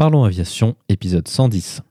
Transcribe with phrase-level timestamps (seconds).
[0.00, 1.82] Parlons Aviation, épisode 110.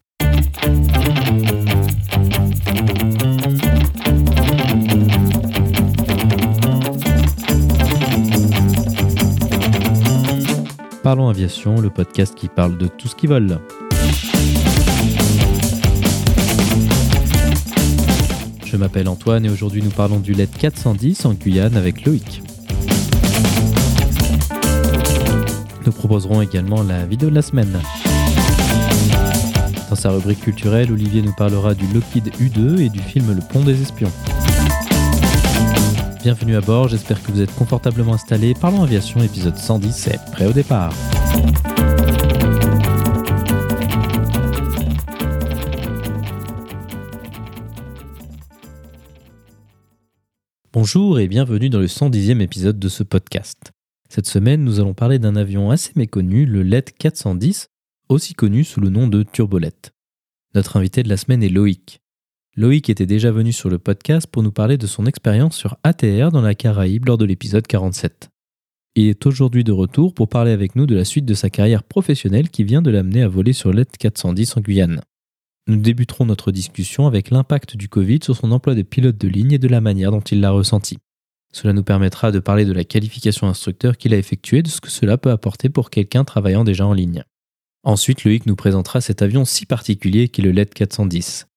[11.03, 13.59] Parlons Aviation, le podcast qui parle de tout ce qui vole.
[18.66, 22.41] Je m'appelle Antoine et aujourd'hui nous parlons du LED 410 en Guyane avec Loïc.
[26.00, 27.77] Proposerons également la vidéo de la semaine.
[29.89, 33.63] Dans sa rubrique culturelle, Olivier nous parlera du Lockheed U2 et du film Le Pont
[33.63, 34.12] des Espions.
[36.23, 38.53] Bienvenue à bord, j'espère que vous êtes confortablement installés.
[38.53, 40.94] Parlons aviation, épisode 117, prêt au départ.
[50.72, 53.73] Bonjour et bienvenue dans le 110e épisode de ce podcast.
[54.12, 57.67] Cette semaine, nous allons parler d'un avion assez méconnu, le LED 410,
[58.09, 59.91] aussi connu sous le nom de Turbolette.
[60.55, 62.02] Notre invité de la semaine est Loïc.
[62.56, 66.31] Loïc était déjà venu sur le podcast pour nous parler de son expérience sur ATR
[66.31, 68.30] dans la Caraïbe lors de l'épisode 47.
[68.95, 71.83] Il est aujourd'hui de retour pour parler avec nous de la suite de sa carrière
[71.83, 75.02] professionnelle qui vient de l'amener à voler sur LED 410 en Guyane.
[75.67, 79.52] Nous débuterons notre discussion avec l'impact du Covid sur son emploi de pilote de ligne
[79.52, 80.98] et de la manière dont il l'a ressenti.
[81.52, 84.89] Cela nous permettra de parler de la qualification instructeur qu'il a effectuée, de ce que
[84.89, 87.23] cela peut apporter pour quelqu'un travaillant déjà en ligne.
[87.83, 91.47] Ensuite, Loïc nous présentera cet avion si particulier qu'est le LED 410.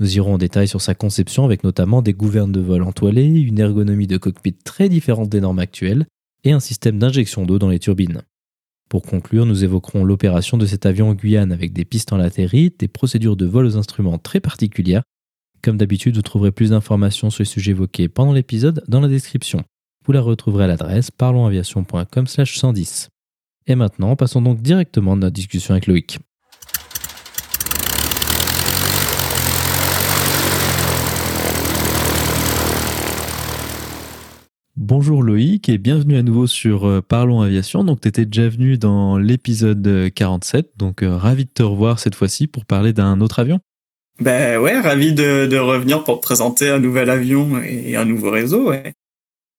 [0.00, 3.58] Nous irons en détail sur sa conception avec notamment des gouvernes de vol entoilées, une
[3.58, 6.06] ergonomie de cockpit très différente des normes actuelles
[6.44, 8.22] et un système d'injection d'eau dans les turbines.
[8.88, 12.80] Pour conclure, nous évoquerons l'opération de cet avion en Guyane avec des pistes en latérite,
[12.80, 15.02] des procédures de vol aux instruments très particulières
[15.62, 19.62] comme d'habitude, vous trouverez plus d'informations sur les sujets évoqués pendant l'épisode dans la description.
[20.04, 23.08] Vous la retrouverez à l'adresse parlonsaviation.com 110.
[23.68, 26.18] Et maintenant, passons donc directement à notre discussion avec Loïc.
[34.74, 37.84] Bonjour Loïc et bienvenue à nouveau sur euh, Parlons Aviation.
[37.84, 42.16] Donc tu étais déjà venu dans l'épisode 47, donc euh, ravi de te revoir cette
[42.16, 43.60] fois-ci pour parler d'un autre avion.
[44.20, 48.72] Ben ouais, ravi de, revenir pour te présenter un nouvel avion et un nouveau réseau.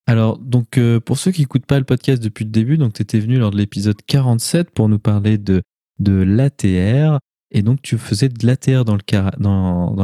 [0.05, 3.19] Alors, donc, euh, pour ceux qui n'écoutent pas le podcast depuis le début, donc tu
[3.19, 5.61] venu lors de l'épisode 47 pour nous parler de,
[5.99, 7.19] de l'ATR.
[7.51, 8.95] Et donc, tu faisais de l'ATR dans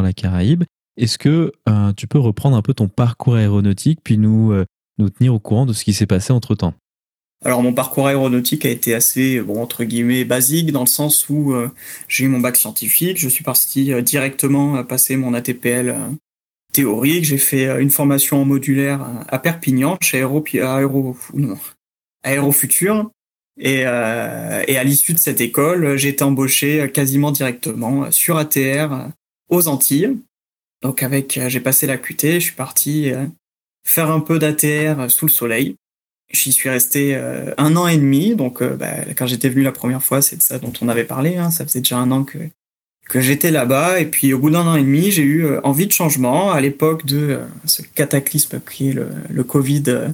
[0.01, 0.63] la Caraïbe.
[0.99, 4.65] Est-ce que euh, tu peux reprendre un peu ton parcours aéronautique puis nous, euh,
[4.97, 6.73] nous tenir au courant de ce qui s'est passé entre temps
[7.44, 11.53] alors mon parcours aéronautique a été assez bon entre guillemets basique dans le sens où
[11.53, 11.72] euh,
[12.09, 16.09] j'ai eu mon bac scientifique, je suis parti euh, directement passer mon ATPL euh,
[16.73, 21.57] théorique, j'ai fait une formation en modulaire à Perpignan chez Aéro Aéro non,
[22.23, 23.09] Aérofutur.
[23.61, 23.85] Et, et
[24.77, 29.09] à l'issue de cette école, j'ai été embauché quasiment directement sur ATR
[29.50, 30.16] aux Antilles.
[30.81, 33.11] Donc avec j'ai passé la QT, je suis parti
[33.83, 35.75] faire un peu d'ATR sous le soleil
[36.31, 39.72] J'y suis resté euh, un an et demi, donc euh, bah, quand j'étais venu la
[39.72, 41.38] première fois, c'est de ça dont on avait parlé.
[41.38, 42.38] Hein, ça faisait déjà un an que
[43.09, 45.88] que j'étais là-bas, et puis au bout d'un an et demi, j'ai eu euh, envie
[45.88, 46.51] de changement.
[46.51, 50.12] À l'époque de ce cataclysme qui est le, le Covid,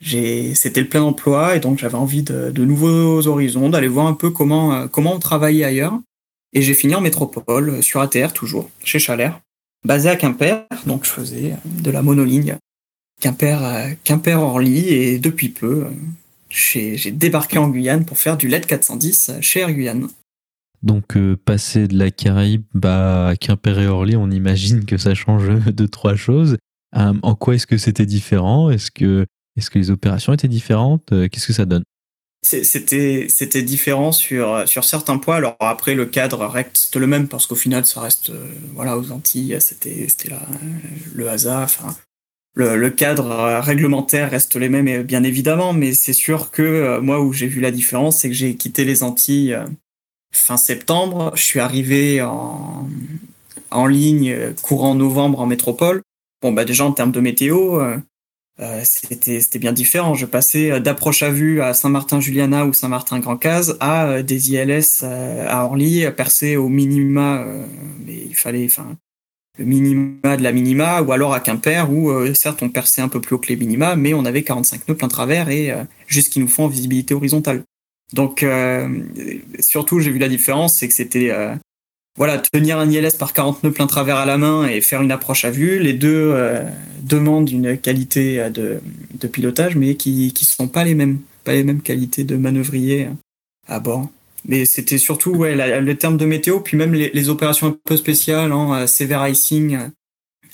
[0.00, 4.14] c'était le plein emploi, et donc j'avais envie de, de, nouveaux horizons, d'aller voir un
[4.14, 6.00] peu comment comment on travaillait ailleurs.
[6.54, 9.38] Et j'ai fini en métropole sur ATR toujours, chez Chalère,
[9.84, 10.64] basé à Quimper.
[10.86, 12.56] Donc je faisais de la monoligne
[13.20, 15.86] Quimper, Quimper Orly et depuis peu,
[16.48, 20.08] j'ai débarqué en Guyane pour faire du LED 410 chez Air Guyane.
[20.82, 25.14] Donc euh, passer de la Caraïbe bah, à Quimper et Orly, on imagine que ça
[25.14, 26.56] change de trois choses.
[26.96, 28.70] Euh, en quoi est-ce que c'était différent?
[28.70, 29.26] Est-ce que,
[29.56, 31.12] est que les opérations étaient différentes?
[31.12, 31.84] Euh, Qu'est-ce que ça donne?
[32.42, 35.36] C'était c'était différent sur sur certains points.
[35.36, 38.32] Alors après le cadre reste le même parce qu'au final ça reste
[38.74, 39.58] voilà aux Antilles.
[39.60, 40.32] C'était c'était
[41.12, 41.94] le hasard enfin
[42.54, 47.32] le, cadre réglementaire reste les mêmes, bien évidemment, mais c'est sûr que euh, moi, où
[47.32, 49.66] j'ai vu la différence, c'est que j'ai quitté les Antilles euh,
[50.32, 51.32] fin septembre.
[51.34, 52.88] Je suis arrivé en,
[53.70, 56.02] en ligne euh, courant novembre en métropole.
[56.42, 57.82] Bon, bah déjà en termes de météo,
[58.82, 60.14] c'était c'était bien différent.
[60.14, 66.56] Je passais d'approche à vue à Saint-Martin-Juliana ou Saint-Martin-Grand-Case à des ILS à Orly, percé
[66.56, 67.44] au minima.
[68.06, 69.09] mais il fallait, enfin, le
[69.64, 73.20] minima de la minima, ou alors à Quimper, où euh, certes on perçait un peu
[73.20, 76.36] plus haut que les minima, mais on avait 45 nœuds plein travers et euh, juste
[76.36, 77.62] nous font en visibilité horizontale.
[78.12, 78.88] Donc euh,
[79.60, 81.30] surtout j'ai vu la différence, c'est que c'était
[82.16, 85.12] voilà tenir un ILS par 40 nœuds plein travers à la main et faire une
[85.12, 86.34] approche à vue, les deux
[87.02, 88.80] demandent une qualité de,
[89.28, 93.08] pilotage, mais qui qui sont pas les mêmes, pas les mêmes qualités de manœuvrier
[93.68, 94.08] à bord.
[94.46, 98.52] Mais c'était surtout ouais, le terme de météo, puis même les, opérations un peu spéciales,
[98.52, 99.78] hein, Severe Icing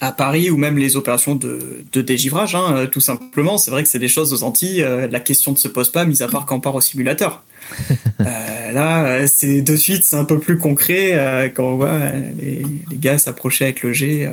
[0.01, 3.59] à Paris, ou même les opérations de, de dégivrage, hein, tout simplement.
[3.59, 6.23] C'est vrai que c'est des choses aux Antilles, la question ne se pose pas, mis
[6.23, 7.45] à part quand on part au simulateur.
[8.21, 12.97] euh, là, c'est de suite, c'est un peu plus concret quand on voit les, les
[12.97, 14.29] gars s'approcher avec le G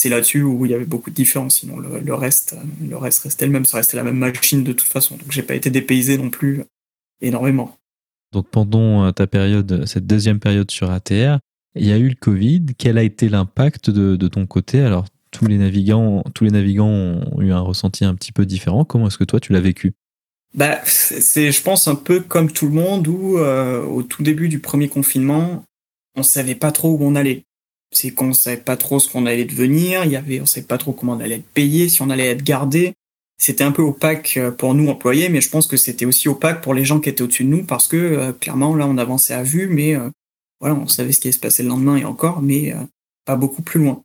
[0.00, 1.58] c'est là-dessus où il y avait beaucoup de différences.
[1.58, 3.64] Sinon, le, reste, le reste restait le même.
[3.64, 5.16] Ça restait la même machine de toute façon.
[5.16, 6.62] Donc, j'ai pas été dépaysé non plus
[7.20, 7.76] énormément.
[8.32, 11.38] Donc, pendant euh, ta période, cette deuxième période sur ATR,
[11.74, 12.66] il y a eu le Covid.
[12.78, 14.80] Quel a été l'impact de, ton côté?
[14.80, 18.84] Alors, tous les navigants, tous les navigants ont eu un ressenti un petit peu différent.
[18.84, 19.92] Comment est-ce que toi, tu l'as vécu?
[20.54, 24.48] Bah, c'est, je pense, un peu comme tout le monde où, euh, au tout début
[24.48, 25.64] du premier confinement,
[26.16, 27.44] on savait pas trop où on allait
[27.92, 30.78] c'est qu'on savait pas trop ce qu'on allait devenir, il y avait, on savait pas
[30.78, 32.94] trop comment on allait être payé, si on allait être gardé.
[33.40, 36.60] C'était un peu opaque euh, pour nous employés, mais je pense que c'était aussi opaque
[36.60, 39.32] pour les gens qui étaient au-dessus de nous parce que euh, clairement là on avançait
[39.32, 40.10] à vue, mais euh,
[40.60, 42.74] voilà on savait ce qui allait se passer le lendemain et encore, mais
[43.24, 44.02] pas beaucoup plus loin.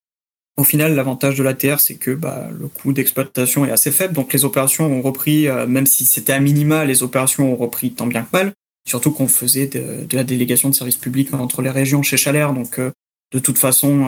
[0.56, 4.32] Au final, l'avantage de l'ATR, c'est que bah, le coût d'exploitation est assez faible, donc
[4.32, 8.24] les opérations ont repris, même si c'était à minima, les opérations ont repris tant bien
[8.24, 8.54] que mal.
[8.88, 12.80] Surtout qu'on faisait de, la délégation de services publics entre les régions chez Chalère, donc
[12.80, 14.08] de toute façon,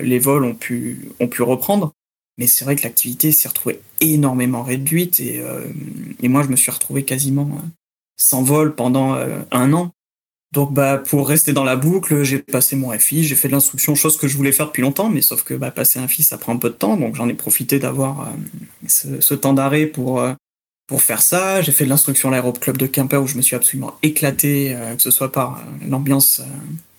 [0.00, 1.92] les vols ont pu, ont pu reprendre.
[2.38, 5.66] Mais c'est vrai que l'activité s'est retrouvée énormément réduite et, euh,
[6.22, 7.66] moi, je me suis retrouvé quasiment euh,
[8.16, 9.16] sans vol pendant
[9.50, 9.90] un an.
[10.52, 13.94] Donc, bah, pour rester dans la boucle, j'ai passé mon FI, j'ai fait de l'instruction,
[13.94, 16.38] chose que je voulais faire depuis longtemps, mais sauf que bah, passer un FI, ça
[16.38, 16.96] prend un peu de temps.
[16.96, 18.32] Donc, j'en ai profité d'avoir
[18.86, 20.22] ce, ce, temps d'arrêt pour
[20.88, 21.62] pour faire ça.
[21.62, 24.96] J'ai fait de l'instruction à l'aéroclub de Quimper où je me suis absolument éclaté, euh,
[24.96, 26.44] que ce soit par euh, l'ambiance euh,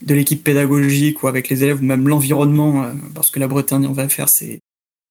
[0.04, 3.92] de l'équipe pédagogique ou avec les élèves ou même l'environnement, parce que la Bretagne, on
[3.92, 4.60] va faire, c'est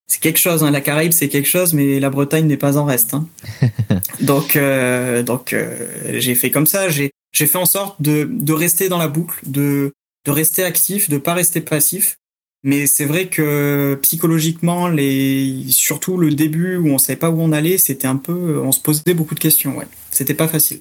[0.09, 0.65] c'est quelque chose.
[0.65, 0.71] Hein.
[0.71, 3.15] La Caraïbe, c'est quelque chose, mais la Bretagne n'est pas en reste.
[3.15, 3.29] Hein.
[4.21, 4.59] donc,
[5.25, 5.55] donc,
[6.13, 6.89] j'ai fait comme ça.
[6.89, 9.93] J'ai j'ai fait en sorte de de rester dans la boucle, de
[10.27, 12.17] de rester actif, de pas rester passif
[12.65, 15.65] mais c'est vrai que psychologiquement, les...
[15.69, 18.81] surtout le début où on savait pas où on allait, c'était un peu, on se
[18.81, 19.77] posait beaucoup de questions.
[19.77, 20.81] Ouais, c'était pas facile.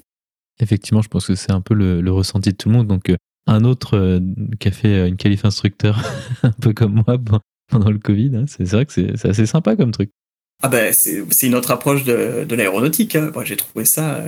[0.60, 2.88] Effectivement, je pense que c'est un peu le, ressenti de tout le monde.
[2.88, 3.16] Donc, euh,
[3.46, 4.20] un autre euh,
[4.58, 6.02] qui a fait euh, une qualif instructeur,
[6.42, 7.16] un peu comme moi
[7.68, 10.10] pendant le Covid, hein, c'est vrai que c'est assez sympa comme truc.
[10.60, 13.14] Ah ben, c'est une autre approche de, l'aéronautique.
[13.14, 13.30] Hein.
[13.44, 14.24] J'ai trouvé ça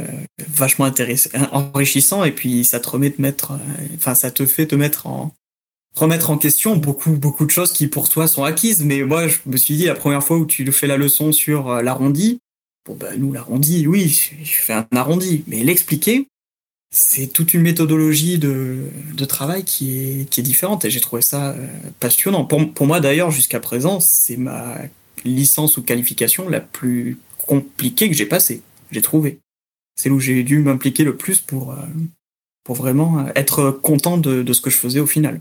[0.49, 3.59] vachement intéressant, enrichissant, et puis ça te remet de mettre,
[3.97, 5.35] enfin, ça te fait te mettre en,
[5.95, 8.85] remettre en question beaucoup beaucoup de choses qui pour toi sont acquises.
[8.85, 11.71] Mais moi, je me suis dit la première fois où tu fais la leçon sur
[11.71, 12.41] euh, l'arrondi,
[12.87, 14.09] bon ben nous l'arrondi, oui,
[14.43, 16.29] je fais un arrondi, mais l'expliquer,
[16.91, 18.79] c'est toute une méthodologie de,
[19.15, 21.67] de travail qui est qui est différente et j'ai trouvé ça euh,
[22.01, 22.45] passionnant.
[22.45, 24.79] Pour, pour moi d'ailleurs jusqu'à présent, c'est ma
[25.25, 28.63] licence ou qualification la plus compliquée que j'ai passée.
[28.91, 29.39] J'ai trouvé.
[29.95, 31.77] C'est où j'ai dû m'impliquer le plus pour euh,
[32.65, 35.41] pour vraiment être content de, de ce que je faisais au final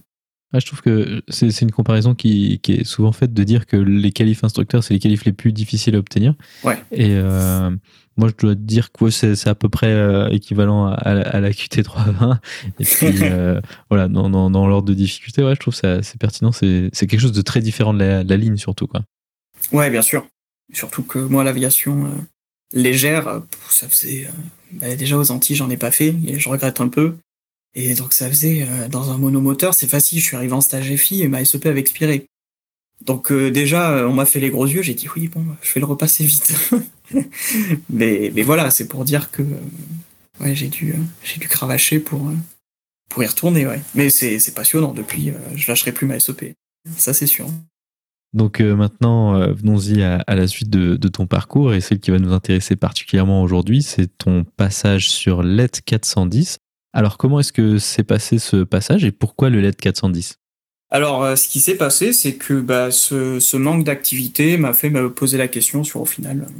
[0.58, 4.12] je trouve que c'est une comparaison qui, qui, est souvent faite de dire que les
[4.12, 6.34] qualifs instructeurs, c'est les qualifs les plus difficiles à obtenir.
[6.64, 6.78] Ouais.
[6.92, 7.70] Et euh,
[8.18, 12.40] moi, je dois dire que c'est à peu près euh, équivalent à, à, la QT320.
[12.80, 13.62] Et puis, euh,
[13.92, 16.52] voilà, dans, dans, dans l'ordre de difficulté, ouais, je trouve ça c'est pertinent.
[16.52, 18.88] C'est quelque chose de très différent de la, la, ligne, surtout.
[18.88, 19.02] Quoi.
[19.72, 20.26] Ouais, bien sûr.
[20.74, 22.12] Surtout que moi, l'aviation
[22.74, 24.28] légère, ça faisait.
[24.72, 27.16] Bah, déjà aux Antilles, j'en ai pas fait, et je regrette un peu.
[27.76, 30.96] Et donc ça faisait, euh, dans un monomoteur, c'est facile, je suis arrivé en stage
[30.96, 32.26] FI et ma SEP avait expiré.
[33.06, 35.74] Donc euh, déjà, euh, on m'a fait les gros yeux, j'ai dit oui, bon, je
[35.74, 36.54] vais le repasser vite.
[37.90, 39.44] mais, mais voilà, c'est pour dire que
[40.42, 42.32] ouais, j'ai dû, j'ai dû cravacher pour,
[43.10, 43.68] pour y retourner.
[43.68, 43.82] Ouais.
[43.94, 46.54] Mais c'est, passionnant, depuis, je lâcherai plus ma SEP.
[46.98, 47.48] Ça, c'est sûr.
[48.34, 52.32] Donc maintenant, venons-y à, la suite de, de, ton parcours et celle qui va nous
[52.32, 56.60] intéresser particulièrement aujourd'hui, c'est ton passage sur LET 410.
[56.94, 60.40] Alors, comment est-ce que s'est passé ce passage et pourquoi le LED 410
[60.92, 65.12] alors, euh, ce qui s'est passé, c'est que bah, ce, manque d'activité m'a fait me
[65.12, 66.52] poser la question sur au final euh,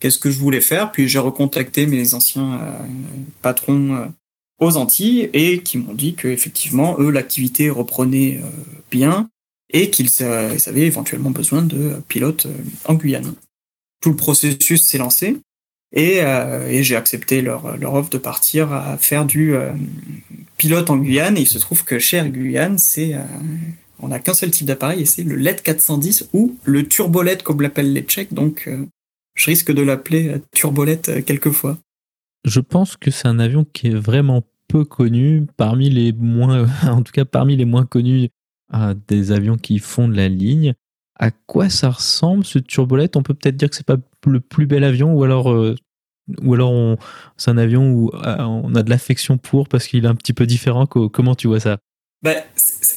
[0.00, 0.92] qu'est-ce que je voulais faire?
[0.92, 2.78] Puis j'ai recontacté mes anciens euh,
[3.40, 4.12] patrons
[4.60, 8.40] aux Antilles et qui m'ont dit que effectivement eux l'activité reprenait
[8.90, 9.30] bien
[9.70, 12.46] et qu'ils avaient éventuellement besoin de pilotes
[12.84, 13.34] en Guyane.
[14.00, 15.38] Tout le processus s'est lancé
[15.96, 19.72] euh, et, j'ai accepté leur, offre de partir à faire du euh,
[20.56, 21.36] pilote en Guyane.
[21.36, 23.22] Et il se trouve que chez Air Guyane, c'est, euh,
[24.00, 27.60] on n'a qu'un seul type d'appareil et c'est le LED 410 ou le turbolette comme
[27.60, 28.34] l'appellent les Tchèques.
[28.34, 28.68] Donc,
[29.34, 31.78] je risque de l'appeler turbolette quelquefois.
[32.44, 37.02] Je pense que c'est un avion qui est vraiment peu connu parmi les moins, en
[37.02, 38.28] tout cas parmi les moins connus
[39.06, 40.74] des avions qui font de la ligne.
[41.16, 43.16] À quoi ça ressemble ce turbolette?
[43.16, 45.48] On peut peut-être dire que c'est pas le plus bel avion ou alors
[46.42, 46.96] Ou alors
[47.36, 50.46] c'est un avion où on a de l'affection pour parce qu'il est un petit peu
[50.46, 50.86] différent.
[50.86, 51.78] Comment tu vois ça?
[52.22, 52.32] Bah,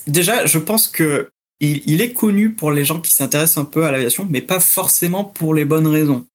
[0.08, 1.30] Déjà, je pense que
[1.60, 5.24] il, est connu pour les gens qui s'intéressent un peu à l'aviation, mais pas forcément
[5.24, 6.26] pour les bonnes raisons.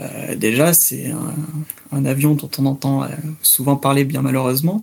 [0.00, 1.12] Euh, déjà, c'est
[1.92, 3.08] un, avion dont on entend euh,
[3.42, 4.82] souvent parler, bien malheureusement.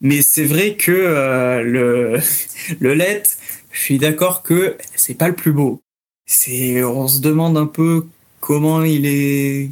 [0.00, 2.20] Mais c'est vrai que euh, le,
[2.80, 3.24] le LED,
[3.72, 5.82] je suis d'accord que c'est pas le plus beau.
[6.26, 8.06] C'est, on se demande un peu
[8.40, 9.70] comment il est,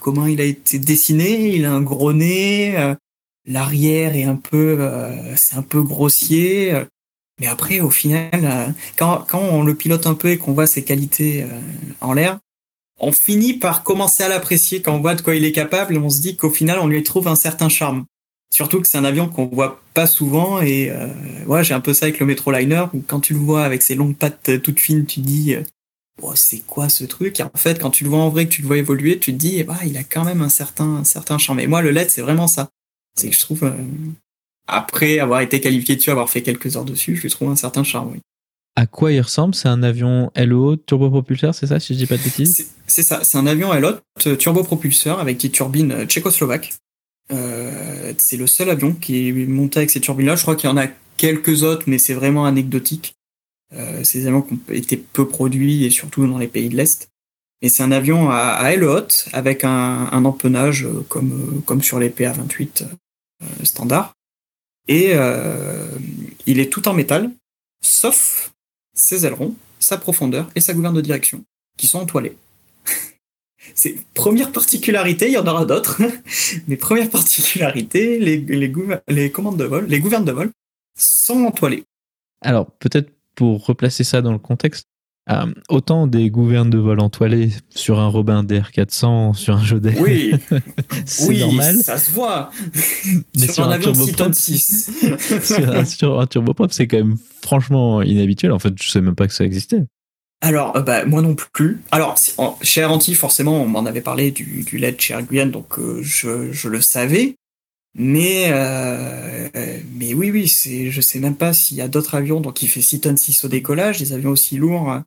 [0.00, 1.54] comment il a été dessiné.
[1.54, 2.94] Il a un gros nez,
[3.46, 4.90] l'arrière est un peu,
[5.36, 6.74] c'est un peu grossier.
[7.40, 10.84] Mais après, au final, quand, quand on le pilote un peu et qu'on voit ses
[10.84, 11.44] qualités
[12.00, 12.38] en l'air,
[12.98, 15.98] on finit par commencer à l'apprécier quand on voit de quoi il est capable et
[15.98, 18.04] on se dit qu'au final on lui trouve un certain charme.
[18.50, 21.08] Surtout que c'est un avion qu'on voit pas souvent et euh,
[21.46, 23.94] ouais, j'ai un peu ça avec le Metroliner où quand tu le vois avec ses
[23.94, 25.56] longues pattes euh, toutes fines, tu dis
[26.22, 27.40] euh, c'est quoi ce truc?
[27.40, 29.32] Et en fait quand tu le vois en vrai que tu le vois évoluer, tu
[29.32, 31.60] te dis bah il a quand même un certain un certain charme.
[31.60, 32.68] Et moi le LED c'est vraiment ça.
[33.14, 33.72] C'est que je trouve
[34.68, 38.12] après avoir été qualifié dessus, avoir fait quelques heures dessus, je trouve un certain charme.
[38.12, 38.20] Oui
[38.76, 39.54] à quoi il ressemble?
[39.54, 42.68] C'est un avion LO turbopropulseur, c'est ça, si je dis pas de bêtises?
[42.86, 43.92] C'est ça, c'est un avion LO
[44.36, 46.74] turbopropulseur avec des turbines euh, tchécoslovaques.
[47.32, 50.36] Euh, c'est le seul avion qui est monté avec ces turbines-là.
[50.36, 53.15] Je crois qu'il y en a quelques autres, mais c'est vraiment anecdotique.
[53.74, 57.10] Euh, des avions qui ont été peu produits et surtout dans les pays de l'Est.
[57.62, 61.98] Et c'est un avion à, à aile haute avec un, empennage euh, comme, comme sur
[61.98, 62.84] les PA-28
[63.64, 64.14] standard.
[64.88, 65.14] Et
[66.46, 67.32] il est tout en métal,
[67.82, 68.52] sauf
[68.94, 71.44] ses ailerons, sa profondeur et sa gouverne de direction,
[71.76, 72.36] qui sont entoilés.
[73.74, 76.00] C'est première particularité, il y en aura d'autres,
[76.68, 78.38] mais première particularité, les,
[79.08, 80.50] les commandes de vol, les gouvernes de vol
[80.96, 81.84] sont entoilées.
[82.40, 84.88] Alors peut-être pour replacer ça dans le contexte,
[85.30, 89.94] euh, autant des gouvernes de vol entoilées sur un Robin DR400, sur un Jodé.
[89.98, 90.32] Oui,
[91.04, 91.76] c'est oui, normal.
[91.76, 92.50] ça se voit.
[93.36, 94.90] Mais sur, un, avion 6
[95.42, 98.52] sur, un, sur un turboprop, c'est quand même franchement inhabituel.
[98.52, 99.84] En fait, je sais même pas que ça existait.
[100.42, 101.80] Alors, euh, bah, moi non plus.
[101.90, 102.16] Alors,
[102.62, 106.52] chez Aranti, forcément, on m'en avait parlé du, du LED chez Arguyen, donc euh, je,
[106.52, 107.36] je, le savais.
[107.98, 109.48] Mais, euh,
[109.94, 112.68] mais oui, oui, c'est, je sais même pas s'il y a d'autres avions, donc il
[112.68, 115.00] fait 6 tonnes 6 au décollage, des avions aussi lourds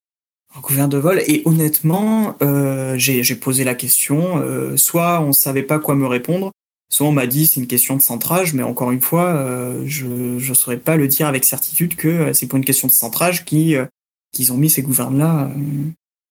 [0.55, 1.22] en gouverne de vol.
[1.27, 4.38] Et honnêtement, euh, j'ai posé la question.
[4.38, 6.51] Euh, soit on savait pas quoi me répondre,
[6.89, 8.53] soit on m'a dit c'est une question de centrage.
[8.53, 12.34] Mais encore une fois, euh, je ne saurais pas le dire avec certitude que euh,
[12.34, 13.86] c'est pour une question de centrage qui euh,
[14.31, 15.51] qu'ils ont mis ces gouvernes-là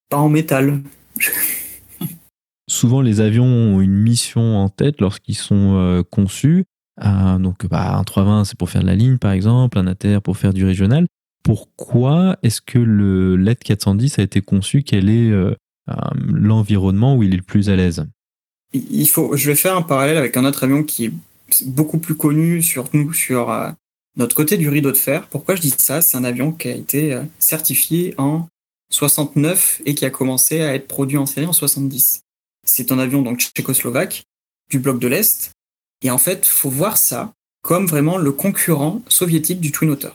[0.08, 0.80] pas en métal.
[2.68, 6.64] Souvent, les avions ont une mission en tête lorsqu'ils sont conçus.
[7.00, 10.36] donc, bah, un 320, c'est pour faire de la ligne, par exemple, un ATR pour
[10.36, 11.06] faire du régional
[11.48, 15.54] pourquoi est-ce que le LED 410 a été conçu Quel est euh,
[15.88, 18.04] euh, l'environnement où il est le plus à l'aise?
[18.74, 21.12] Je vais faire un parallèle avec un autre avion qui est
[21.64, 23.70] beaucoup plus connu sur nous, sur euh,
[24.16, 25.26] notre côté du rideau de fer.
[25.28, 26.02] Pourquoi je dis ça?
[26.02, 28.46] C'est un avion qui a été certifié en
[28.90, 32.20] 69 et qui a commencé à être produit en série en 70.
[32.68, 34.24] C'est un avion donc tchécoslovaque
[34.70, 35.52] du bloc de l'Est.
[36.02, 37.32] Et en fait, faut voir ça
[37.62, 40.10] comme vraiment le concurrent soviétique du Twin Otter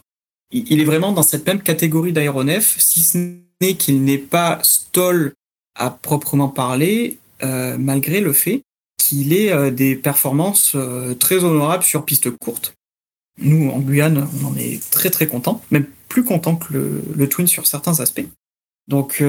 [0.54, 3.18] il est vraiment dans cette même catégorie d'aéronef, si ce
[3.62, 5.34] n'est qu'il n'est pas stall
[5.76, 8.62] à proprement parler, euh, malgré le fait
[8.98, 12.76] qu'il ait euh, des performances euh, très honorables sur piste courte.
[13.40, 17.28] Nous, en Guyane, on en est très très content, même plus content que le, le
[17.28, 18.28] Twin sur certains aspects.
[18.88, 19.24] Donc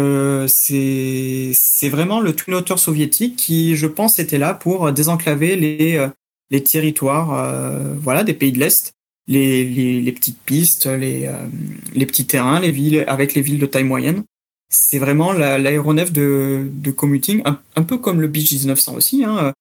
[0.48, 6.08] c'est c'est vraiment le Twin Otter soviétique qui, je pense, était là pour désenclaver les
[6.50, 8.94] les territoires, voilà, des pays de l'Est
[9.26, 11.46] les, les, les, petites pistes, les, euh,
[11.94, 14.24] les petits terrains, les villes avec les villes de taille moyenne.
[14.70, 19.52] C'est vraiment l'aéronef de, de commuting, un, peu comme le Beach 1900 aussi, hein,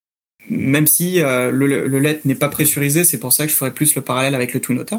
[0.49, 3.73] même si euh, le, le LED n'est pas pressurisé, c'est pour ça que je ferais
[3.73, 4.97] plus le parallèle avec le Twin Otter.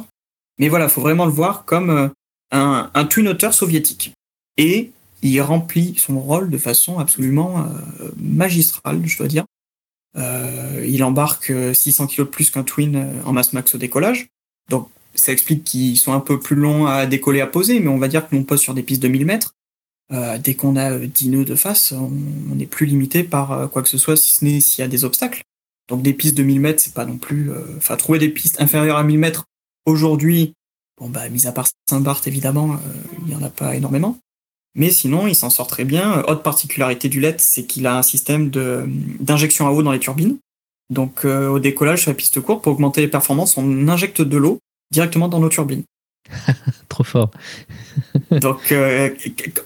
[0.58, 2.08] Mais voilà, faut vraiment le voir comme euh,
[2.52, 4.12] un, un Twin Otter soviétique.
[4.56, 4.92] Et
[5.22, 7.66] il remplit son rôle de façon absolument
[8.16, 9.44] magistrale, je dois dire.
[10.16, 14.28] Euh, il embarque 600 kg de plus qu'un Twin en masse max au décollage.
[14.68, 17.98] Donc ça explique qu'ils sont un peu plus longs à décoller, à poser, mais on
[17.98, 19.54] va dire que l'on pose sur des pistes de 1000 mètres.
[20.12, 22.10] Euh, dès qu'on a 10 nœuds de face, on
[22.54, 24.88] n'est plus limité par euh, quoi que ce soit, si ce n'est s'il y a
[24.88, 25.42] des obstacles.
[25.88, 27.50] Donc des pistes de 1000 mètres, c'est pas non plus...
[27.50, 29.44] Euh, enfin, trouver des pistes inférieures à 1000 mètres,
[29.86, 30.52] aujourd'hui,
[30.98, 32.78] bon bah, mis à part Saint-Barth, évidemment,
[33.22, 34.18] il n'y en a pas énormément.
[34.74, 36.22] Mais sinon, il s'en sort très bien.
[36.22, 40.38] Autre particularité du LED, c'est qu'il a un système d'injection à eau dans les turbines.
[40.90, 44.36] Donc euh, au décollage sur la piste courte, pour augmenter les performances, on injecte de
[44.36, 44.58] l'eau
[44.90, 45.84] directement dans nos turbines.
[46.88, 47.30] Trop fort.
[48.30, 49.10] Donc, euh,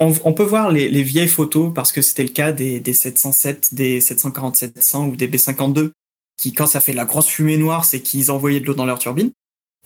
[0.00, 5.10] on, peut voir les, vieilles photos parce que c'était le cas des, 707, des 747-100
[5.10, 5.90] ou des B52
[6.36, 8.86] qui, quand ça fait de la grosse fumée noire, c'est qu'ils envoyaient de l'eau dans
[8.86, 9.30] leur turbine.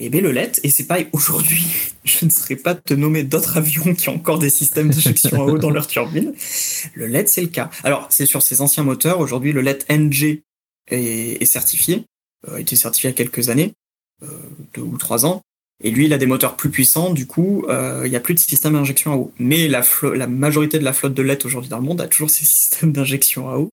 [0.03, 1.65] Et bien le LED, et c'est pareil, aujourd'hui,
[2.05, 5.45] je ne saurais pas te nommer d'autres avions qui ont encore des systèmes d'injection à
[5.45, 6.35] eau dans leur turbine.
[6.95, 7.71] Le LED, c'est le cas.
[7.85, 9.21] Alors, c'est sur ces anciens moteurs.
[9.21, 10.43] Aujourd'hui, le LED NG
[10.89, 12.05] est, certifié,
[12.49, 13.75] euh, a été certifié il y a quelques années,
[14.25, 14.27] euh,
[14.75, 15.41] deux ou trois ans.
[15.85, 18.35] Et lui, il a des moteurs plus puissants, du coup, euh, il n'y a plus
[18.35, 19.33] de système d'injection à eau.
[19.39, 19.85] Mais la,
[20.27, 23.49] majorité de la flotte de LED aujourd'hui dans le monde a toujours ces systèmes d'injection
[23.49, 23.71] à eau.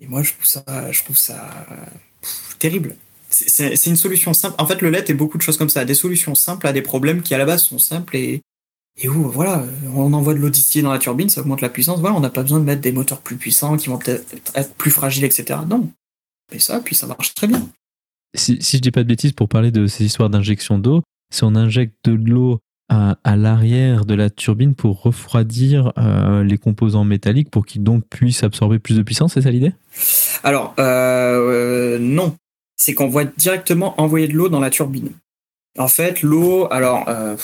[0.00, 0.32] Et moi, je
[1.04, 1.44] trouve ça
[2.58, 2.96] terrible.
[3.32, 4.54] C'est une solution simple.
[4.58, 6.82] En fait, le LED est beaucoup de choses comme ça, des solutions simples à des
[6.82, 8.42] problèmes qui à la base sont simples et,
[9.00, 12.00] et où, voilà, on envoie de l'eau distillée dans la turbine, ça augmente la puissance.
[12.00, 14.74] Voilà, on n'a pas besoin de mettre des moteurs plus puissants qui vont peut-être être
[14.74, 15.60] plus fragiles, etc.
[15.68, 15.90] Non.
[16.52, 17.66] Et ça, puis ça marche très bien.
[18.34, 21.44] Si, si je dis pas de bêtises pour parler de ces histoires d'injection d'eau, si
[21.44, 22.60] on injecte de l'eau
[23.24, 28.42] à, l'arrière de la turbine pour refroidir euh, les composants métalliques pour qu'ils donc puissent
[28.42, 29.72] absorber plus de puissance, c'est ça l'idée?
[30.42, 32.36] Alors, euh, non
[32.76, 35.10] c'est qu'on voit directement envoyer de l'eau dans la turbine.
[35.78, 37.36] En fait, l'eau, alors, euh,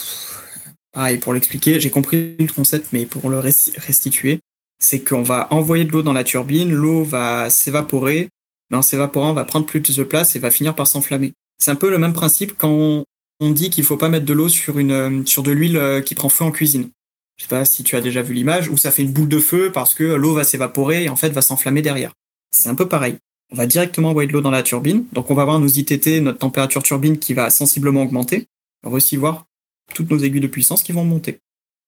[0.93, 4.41] pareil, pour l'expliquer, j'ai compris le concept, mais pour le restituer,
[4.79, 8.29] c'est qu'on va envoyer de l'eau dans la turbine, l'eau va s'évaporer,
[8.71, 11.33] mais en s'évaporant, va prendre plus de place et va finir par s'enflammer.
[11.59, 13.05] C'est un peu le même principe quand
[13.41, 16.15] on dit qu'il faut pas mettre de l'eau sur une sur de l'huile euh, qui
[16.15, 16.91] prend feu en cuisine.
[17.37, 19.39] Je sais pas si tu as déjà vu l'image où ça fait une boule de
[19.39, 22.13] feu parce que l'eau va s'évaporer et en fait va s'enflammer derrière.
[22.51, 23.17] C'est un peu pareil
[23.51, 25.05] on va directement envoyer de l'eau dans la turbine.
[25.13, 28.47] Donc on va voir nos ITT, notre température turbine qui va sensiblement augmenter.
[28.85, 29.47] On va aussi voir
[29.95, 31.41] toutes nos aiguilles de puissance qui vont monter.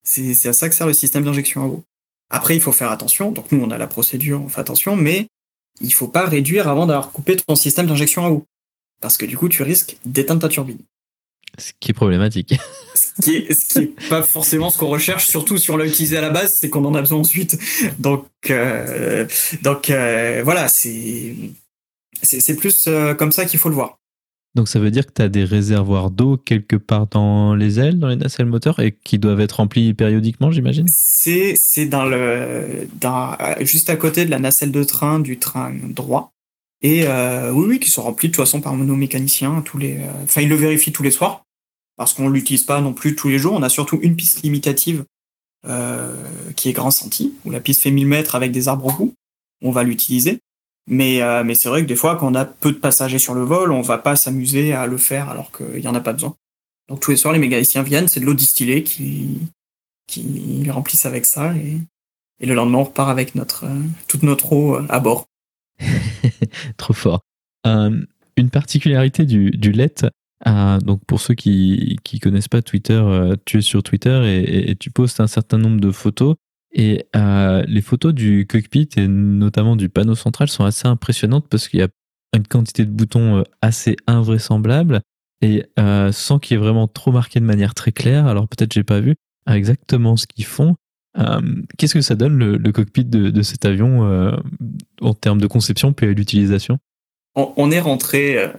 [0.03, 1.85] C'est à ça que sert le système d'injection à eau.
[2.31, 3.33] Après, il faut faire attention.
[3.33, 5.27] Donc nous, on a la procédure, on fait attention, mais
[5.81, 8.47] il faut pas réduire avant d'avoir coupé ton système d'injection à eau.
[9.01, 10.79] Parce que du coup, tu risques d'éteindre ta turbine.
[11.59, 12.55] Ce qui est problématique.
[12.95, 16.31] ce qui est, pas forcément ce qu'on recherche, surtout si on l'a utilisé à la
[16.31, 17.59] base, c'est qu'on en a besoin ensuite.
[17.99, 19.27] Donc, euh,
[19.63, 21.35] donc euh, voilà, c'est
[22.23, 23.99] c'est plus euh, comme ça qu'il faut le voir.
[24.57, 28.01] Donc ça veut dire que tu as des réservoirs d'eau quelque part dans les ailes,
[28.01, 30.87] dans les nacelles moteurs, et qui doivent être remplis périodiquement, j'imagine?
[30.89, 36.33] C'est dans le dans, juste à côté de la nacelle de train du train droit.
[36.83, 39.63] Et oui, oui, qui sont remplis de toute façon par nos mécaniciens.
[39.63, 41.45] Tous les, enfin, ils le vérifient tous les soirs
[42.01, 43.53] parce qu'on l'utilise pas non plus tous les jours.
[43.53, 45.05] On a surtout une piste limitative
[45.67, 46.17] euh,
[46.57, 49.15] qui est Grand Senti, où la piste fait 1000 mètres avec des arbres au bout.
[49.61, 50.39] On va l'utiliser.
[50.87, 53.35] Mais, euh, mais c'est vrai que des fois, quand on a peu de passagers sur
[53.35, 56.15] le vol, on va pas s'amuser à le faire alors qu'il y en a pas
[56.15, 56.35] besoin.
[56.89, 59.39] Donc tous les soirs, les mécaniciens viennent, c'est de l'eau distillée qui,
[60.07, 61.77] qui remplissent avec ça et,
[62.41, 65.27] et le lendemain, on repart avec notre, euh, toute notre eau à bord.
[66.77, 67.21] Trop fort.
[67.65, 70.11] une particularité du, du LET,
[70.45, 74.75] ah, donc pour ceux qui qui connaissent pas Twitter, euh, tu es sur Twitter et,
[74.77, 76.37] tu postes un certain nombre de photos.
[76.73, 81.69] Et euh, les photos du cockpit et notamment du panneau central sont assez impressionnantes parce
[81.69, 81.89] qu'il y a
[82.35, 85.01] une quantité de boutons euh, assez invraisemblable
[85.43, 85.65] et
[86.13, 88.27] sans qu'il y ait vraiment trop marqué de manière très claire.
[88.27, 89.17] Alors peut-être j'ai pas vu
[89.49, 90.77] exactement ce qu'ils font.
[91.77, 94.37] Qu'est-ce que ça donne le, cockpit de, cet avion
[95.01, 96.79] en termes de conception puis à l'utilisation?
[97.35, 98.51] On, est rentré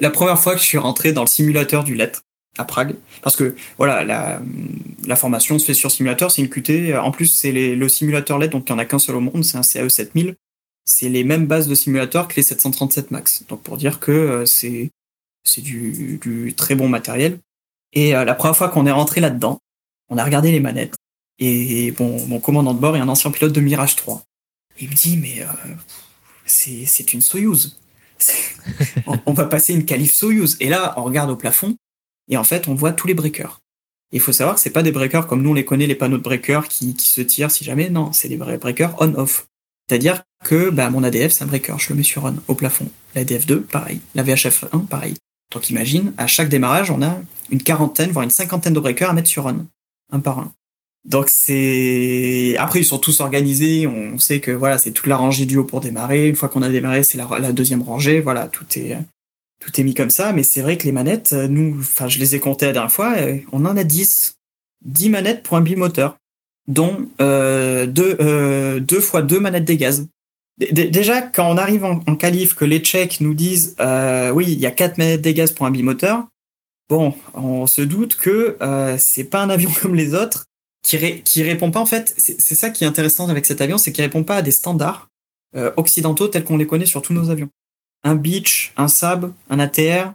[0.00, 2.12] la première fois que je suis rentré dans le simulateur du LED
[2.58, 6.96] à Prague, parce que voilà, la, formation se fait sur simulateur, c'est une QT.
[6.96, 9.44] En plus, c'est le simulateur LED, donc il n'y en a qu'un seul au monde,
[9.44, 10.34] c'est un CAE 7000.
[10.84, 13.44] C'est les mêmes bases de simulateur que les 737 Max.
[13.48, 14.90] Donc pour dire que euh, c'est
[15.44, 17.38] c'est du, très bon matériel.
[17.92, 19.58] Et euh, la première fois qu'on est rentré là-dedans,
[20.08, 20.96] on a regardé les manettes.
[21.44, 24.22] Et bon, mon commandant de bord est un ancien pilote de Mirage 3.
[24.78, 25.74] Il me dit, mais euh,
[26.46, 27.80] c'est une Soyuz.
[29.26, 30.56] on, va passer une qualif Soyuz.
[30.60, 31.76] Et là, on regarde au plafond,
[32.28, 33.60] et en fait, on voit tous les breakers.
[34.12, 36.18] Il faut savoir que c'est pas des breakers comme nous on les connaît, les panneaux
[36.18, 37.90] de breakers qui, se tirent si jamais.
[37.90, 39.48] Non, c'est des breakers on-off.
[39.88, 42.88] C'est-à-dire que bah, mon ADF, c'est un breaker, je le mets sur on, au plafond.
[43.16, 44.00] L'ADF 2, pareil.
[44.14, 45.14] La VHF 1, pareil.
[45.52, 49.12] Donc imagine, à chaque démarrage, on a une quarantaine, voire une cinquantaine de breakers à
[49.12, 49.66] mettre sur on,
[50.12, 50.52] un par un.
[51.04, 53.86] Donc c'est après ils sont tous organisés.
[53.86, 56.28] On sait que voilà c'est toute la rangée du haut pour démarrer.
[56.28, 58.20] Une fois qu'on a démarré, c'est la, deuxième rangée.
[58.20, 58.96] Voilà tout est
[59.58, 60.32] tout est mis comme ça.
[60.32, 63.14] Mais c'est vrai que les manettes, nous, enfin je les ai comptées la dernière fois,
[63.52, 64.36] on en a 10.
[64.84, 66.16] 10 manettes pour un bimoteur,
[66.68, 70.06] dont euh, deux, euh, deux fois deux manettes des gaz.
[70.58, 74.60] déjà quand on arrive en, en qualif que les Tchèques nous disent euh, oui il
[74.60, 76.26] y a quatre manettes des gaz pour un bimoteur,
[76.88, 80.46] bon on se doute que euh, c'est pas un avion comme les autres
[80.82, 82.14] qui, répond pas en fait.
[82.16, 85.08] C'est ça qui est intéressant avec cet avion, c'est qu'il répond pas à des standards
[85.56, 87.48] euh, occidentaux tels qu'on les connaît sur tous nos avions.
[88.04, 90.12] Un Beach, un Saab, un ATR,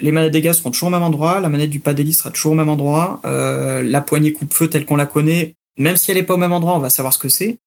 [0.00, 2.52] les manettes des gaz seront toujours au même endroit, la manette du pas sera toujours
[2.52, 6.24] au même endroit, euh, la poignée coupe-feu telle qu'on la connaît, même si elle n'est
[6.24, 7.58] pas au même endroit, on va savoir ce que c'est.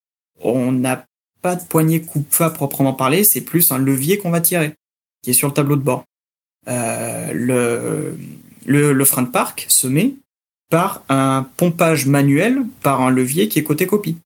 [0.41, 1.05] On n'a
[1.41, 4.73] pas de poignée coupe-feu à proprement parler, c'est plus un levier qu'on va tirer,
[5.21, 6.03] qui est sur le tableau de bord.
[6.67, 8.17] Euh, le,
[8.65, 10.13] le, le frein de parc se met
[10.69, 14.17] par un pompage manuel par un levier qui est côté copie.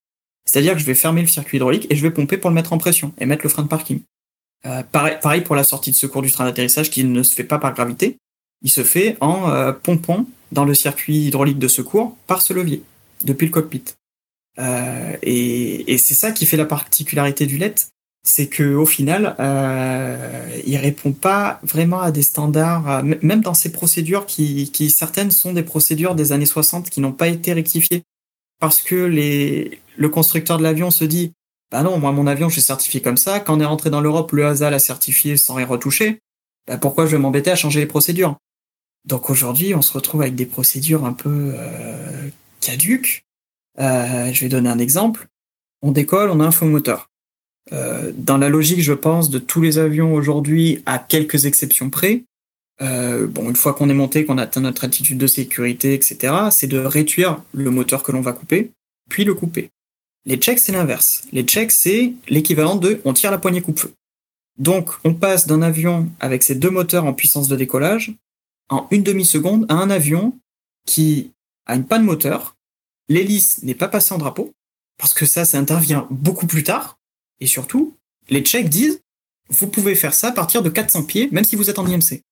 [0.44, 2.72] C'est-à-dire que je vais fermer le circuit hydraulique et je vais pomper pour le mettre
[2.72, 4.00] en pression et mettre le frein de parking.
[4.66, 7.58] Euh, pareil, pour la sortie de secours du train d'atterrissage qui ne se fait pas
[7.58, 8.16] par gravité,
[8.62, 12.82] il se fait en euh, pompant dans le circuit hydraulique de secours par ce levier,
[13.24, 13.84] depuis le cockpit.
[14.58, 17.78] Euh, et, c'est ça qui fait la particularité du LED,
[18.24, 23.72] c'est que au final, euh, il répond pas vraiment à des standards, même dans ces
[23.72, 28.02] procédures qui, certaines sont des procédures des années 60 qui n'ont pas été rectifiées
[28.60, 31.32] parce que le constructeur de l'avion se dit
[31.70, 33.40] bah non, moi mon avion je suis certifié comme ça.
[33.40, 36.20] Quand on est rentré dans l'Europe, le HASA l'a certifié sans rien retoucher.
[36.66, 38.36] Bah pourquoi je vais m'embêter à changer les procédures?
[39.04, 42.28] Donc aujourd'hui, on se retrouve avec des procédures un peu euh,
[42.60, 43.24] caduques.
[43.78, 45.28] Euh, je vais donner un exemple.
[45.82, 47.10] On décolle, on a un faux moteur.
[47.72, 52.24] Euh, dans la logique, je pense, de tous les avions aujourd'hui, à quelques exceptions près,
[52.80, 56.34] euh, bon, une fois qu'on est monté, qu'on a atteint notre attitude de sécurité, etc.,
[56.50, 58.70] c'est de réduire le moteur que l'on va couper,
[59.08, 59.70] puis le couper.
[60.24, 61.22] Les checks, c'est l'inverse.
[61.32, 63.92] Les checks, c'est l'équivalent de on tire la poignée coupe-feu.
[64.58, 68.12] Donc, on passe d'un avion avec ses deux moteurs en puissance de décollage
[68.68, 70.36] en une demi-seconde à un avion
[70.84, 71.32] qui
[71.66, 72.56] a une panne moteur,
[73.08, 74.52] l'hélice n'est pas passée en drapeau,
[74.98, 76.98] parce que ça, ça intervient beaucoup plus tard,
[77.40, 77.96] et surtout,
[78.28, 79.00] les checks disent,
[79.48, 82.22] vous pouvez faire ça à partir de 400 pieds, même si vous êtes en IMC.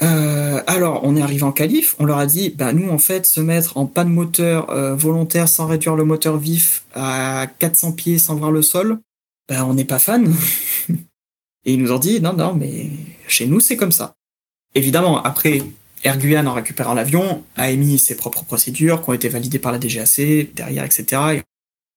[0.00, 3.26] Euh, alors, on est arrivé en qualif, on leur a dit, bah nous en fait,
[3.26, 8.18] se mettre en panne moteur euh, volontaire sans réduire le moteur vif à 400 pieds
[8.18, 9.00] sans voir le sol,
[9.48, 10.32] bah on n'est pas fan.
[11.64, 12.90] Et ils nous ont dit, non, non, mais
[13.26, 14.14] chez nous c'est comme ça.
[14.74, 15.62] Évidemment, après,
[16.04, 16.16] Air
[16.46, 20.54] en récupérant l'avion, a émis ses propres procédures qui ont été validées par la DGAC,
[20.54, 21.04] derrière, etc.
[21.34, 21.42] Et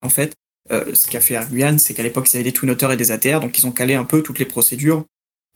[0.01, 0.33] en fait,
[0.71, 3.11] euh, ce qu'a fait Air Guyane, c'est qu'à l'époque, ils avaient des twin et des
[3.11, 5.05] ATR, donc ils ont calé un peu toutes les procédures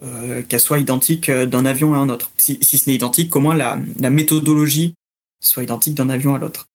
[0.03, 2.31] euh, qu'elle soit identique euh, d'un avion à un autre.
[2.37, 3.77] Si, ce n'est identique, moins la,
[4.09, 4.95] méthodologie
[5.41, 6.67] soit identique d'un avion à l'autre.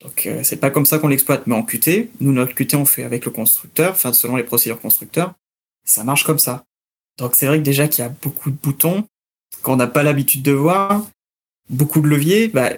[0.00, 3.04] Donc c'est pas comme ça qu'on l'exploite, mais en QT, nous notre QT on fait
[3.04, 5.34] avec le constructeur, enfin selon les procédures constructeurs,
[5.84, 6.64] ça marche comme ça.
[7.16, 9.04] Donc c'est vrai que déjà qu'il y a beaucoup de boutons
[9.62, 11.06] qu'on n'a pas l'habitude de voir,
[11.70, 12.48] beaucoup de leviers.
[12.48, 12.72] Bah,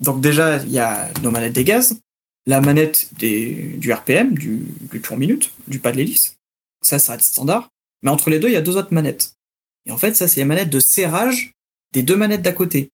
[0.00, 2.00] donc déjà il y a nos manettes des gaz,
[2.46, 6.36] la manette du RPM, du, du tour minute, du pas de l'hélice.
[6.82, 7.68] Ça, ça reste standard.
[8.02, 9.34] Mais entre les deux, il y a deux autres manettes.
[9.86, 11.52] Et en fait, ça, c'est les manettes de serrage
[11.92, 12.90] des deux manettes d'à côté.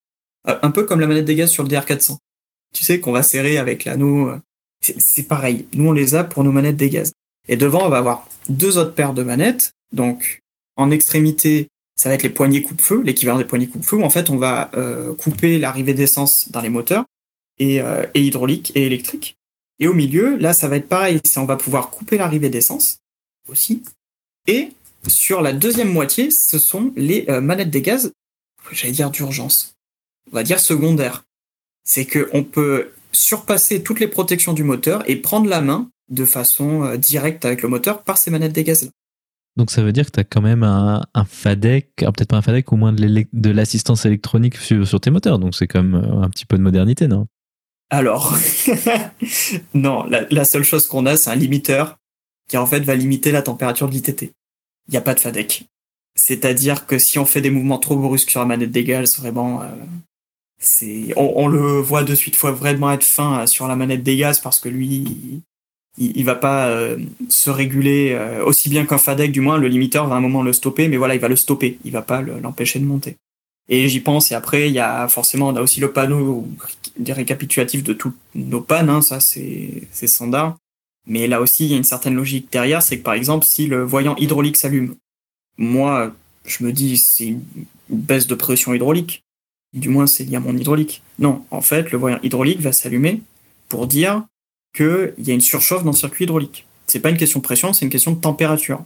[0.47, 2.17] Euh, un peu comme la manette des gaz sur le DR400.
[2.73, 4.29] Tu sais qu'on va serrer avec l'anneau.
[4.29, 4.39] Euh,
[4.81, 5.67] c'est pareil.
[5.73, 7.13] Nous, on les a pour nos manettes des gaz.
[7.47, 9.73] Et devant, on va avoir deux autres paires de manettes.
[9.91, 10.41] Donc,
[10.75, 14.37] en extrémité, ça va être les poignées coupe-feu, l'équivalent des poignées coupe-feu, en fait, on
[14.37, 17.03] va euh, couper l'arrivée d'essence dans les moteurs,
[17.57, 19.35] et, euh, et hydraulique et électrique.
[19.79, 21.21] Et au milieu, là, ça va être pareil.
[21.37, 22.99] On va pouvoir couper l'arrivée d'essence
[23.47, 23.83] aussi.
[24.47, 24.71] Et
[25.07, 28.11] sur la deuxième moitié, ce sont les euh, manettes des gaz,
[28.71, 29.75] j'allais dire d'urgence,
[30.31, 31.23] on va dire secondaire.
[31.85, 36.83] C'est qu'on peut surpasser toutes les protections du moteur et prendre la main de façon
[36.83, 38.83] euh, directe avec le moteur par ces manettes des gaz.
[38.83, 38.89] -là.
[39.57, 42.71] Donc ça veut dire que tu as quand même un, FADEC, peut-être pas un FADEC,
[42.71, 45.37] au moins de l'assistance électronique sur, sur, tes moteurs.
[45.37, 47.27] Donc c'est quand même euh, un petit peu de modernité, non?
[47.89, 48.37] Alors,
[49.73, 51.97] non, la, seule chose qu'on a, c'est un limiteur
[52.47, 54.31] qui en fait va limiter la température de l'ITT
[54.89, 55.65] il n'y a pas de FADEC.
[56.15, 59.61] C'est-à-dire que si on fait des mouvements trop brusques sur la manette des gaz, vraiment,
[59.61, 59.67] euh,
[60.57, 62.35] c'est, on, le voit de suite.
[62.35, 65.41] Faut vraiment être fin euh, sur la manette des gaz parce que lui,
[65.97, 66.97] il, il va pas euh,
[67.29, 69.31] se réguler euh, aussi bien qu'un FADEC.
[69.31, 71.77] Du moins, le limiteur va un moment le stopper, mais voilà, il va le stopper.
[71.85, 73.15] Il va pas l'empêcher de monter.
[73.69, 74.31] Et j'y pense.
[74.31, 76.47] Et après, il y a forcément, on a aussi le panneau
[76.97, 78.89] des récapitulatifs de toutes nos pannes.
[78.89, 80.57] Hein, ça, c'est, standard.
[81.05, 83.67] Mais là aussi, il y a une certaine logique derrière, c'est que par exemple, si
[83.67, 84.95] le voyant hydraulique s'allume,
[85.57, 86.13] moi,
[86.45, 87.43] je me dis c'est une
[87.89, 89.23] baisse de pression hydraulique.
[89.73, 91.03] Du moins, c'est lié à mon hydraulique.
[91.19, 93.21] Non, en fait, le voyant hydraulique va s'allumer
[93.69, 94.25] pour dire
[94.73, 96.65] qu'il y a une surchauffe dans le circuit hydraulique.
[96.87, 98.83] C'est pas une question de pression, c'est une question de température.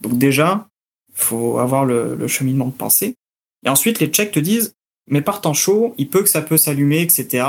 [0.00, 0.68] Donc déjà,
[1.12, 3.14] faut avoir le, le cheminement de pensée.
[3.64, 4.74] Et ensuite, les checks te disent,
[5.06, 7.46] mais par temps chaud, il peut que ça peut s'allumer, etc.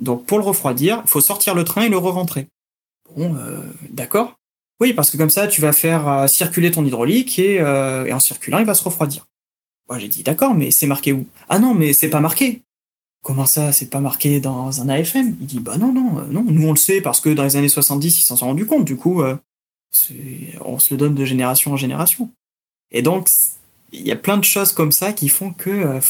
[0.00, 2.46] Donc pour le refroidir, il faut sortir le train et le re-rentrer.
[3.16, 4.34] Bon, euh, d'accord.
[4.80, 8.12] Oui, parce que comme ça, tu vas faire euh, circuler ton hydraulique et, euh, et,
[8.12, 9.26] en circulant, il va se refroidir.
[9.88, 11.26] Moi, j'ai dit d'accord, mais c'est marqué où?
[11.48, 12.62] Ah non, mais c'est pas marqué.
[13.22, 16.44] Comment ça, c'est pas marqué dans un AFM Il dit bah non, non, non.
[16.46, 18.84] Nous, on le sait parce que dans les années 70, ils s'en sont rendus compte.
[18.84, 22.30] Du coup, on se le donne de génération en génération.
[22.92, 23.28] Et donc,
[23.92, 26.00] il y a plein de choses comme ça qui font que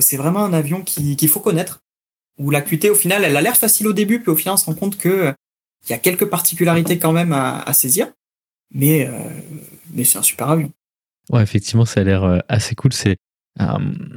[0.00, 1.80] c'est vraiment un avion qu'il faut connaître.
[2.38, 4.56] Où la QT, au final, elle a l'air facile au début, puis au final, on
[4.56, 5.34] se rend compte que
[5.86, 8.08] il y a quelques particularités quand même à, saisir.
[8.72, 9.08] Mais,
[9.92, 10.70] mais c'est un super avion.
[11.30, 12.92] Ouais, effectivement, ça a l'air assez cool.
[12.92, 13.16] C'est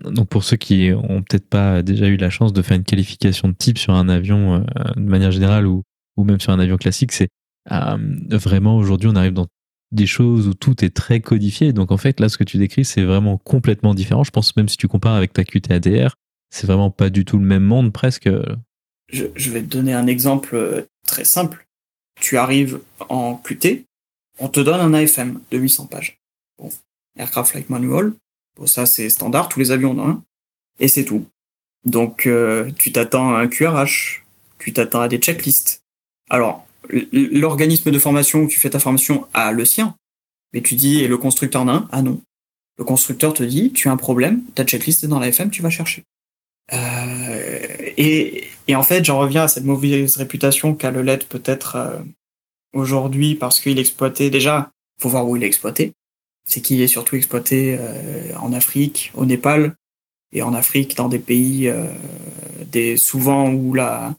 [0.05, 3.47] donc pour ceux qui ont peut-être pas déjà eu la chance de faire une qualification
[3.47, 5.83] de type sur un avion de manière générale ou,
[6.17, 7.29] ou même sur un avion classique, c'est
[7.67, 9.47] vraiment aujourd'hui on arrive dans
[9.91, 11.73] des choses où tout est très codifié.
[11.73, 14.23] Donc en fait, là, ce que tu décris, c'est vraiment complètement différent.
[14.23, 16.15] Je pense même si tu compares avec ta QTADR,
[16.49, 18.29] c'est vraiment pas du tout le même monde presque.
[19.11, 21.65] Je, vais te donner un exemple euh, très simple.
[22.19, 23.85] Tu arrives en QT,
[24.39, 26.19] on te donne un AFM de 800 pages.
[26.57, 26.69] Bon,
[27.17, 28.13] Aircraft Flight Manual,
[28.55, 30.23] bon, ça c'est standard, tous les avions en ont un,
[30.79, 31.25] et c'est tout.
[31.83, 34.23] Donc euh, tu t'attends à un QRH,
[34.59, 35.81] tu t'attends à des checklists.
[36.29, 39.95] Alors, l'organisme de formation où tu fais ta formation a le sien,
[40.53, 42.21] mais tu dis, et le constructeur n'a un Ah non.
[42.77, 45.61] Le constructeur te dit, tu as un problème, ta checklist est dans la FM, tu
[45.61, 46.03] vas chercher.
[46.73, 47.59] Euh,
[47.97, 51.99] et, et, en fait, j'en reviens à cette mauvaise réputation qu'a le LED peut-être euh,
[52.73, 55.93] aujourd'hui parce qu'il exploitait déjà, faut voir où il est exploité.
[56.47, 59.75] C'est qu'il est surtout exploité euh, en Afrique, au Népal,
[60.33, 61.71] et en Afrique, dans des pays
[62.71, 64.15] des, souvent où la,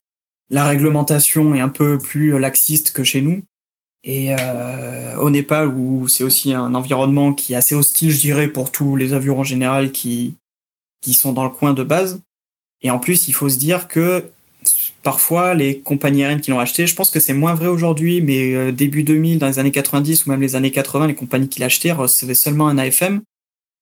[0.53, 3.43] la réglementation est un peu plus laxiste que chez nous.
[4.05, 8.49] Et euh, au Népal, où c'est aussi un environnement qui est assez hostile, je dirais,
[8.49, 10.35] pour tous les avions en général qui,
[11.01, 12.21] qui sont dans le coin de base.
[12.83, 14.25] Et en plus, il faut se dire que
[15.03, 18.55] parfois, les compagnies aériennes qui l'ont acheté, je pense que c'est moins vrai aujourd'hui, mais
[18.55, 21.61] euh, début 2000, dans les années 90 ou même les années 80, les compagnies qui
[21.61, 23.23] l'achetaient recevaient seulement un AFM.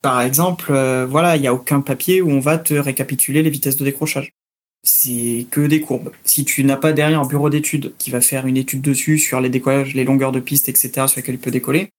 [0.02, 3.50] Par exemple, euh, voilà, il n'y a aucun papier où on va te récapituler les
[3.50, 4.32] vitesses de décrochage
[4.82, 6.10] c'est que des courbes.
[6.24, 9.40] Si tu n'as pas derrière un bureau d'études qui va faire une étude dessus sur
[9.40, 11.90] les décollages, les longueurs de piste, etc., sur lesquelles il peut décoller,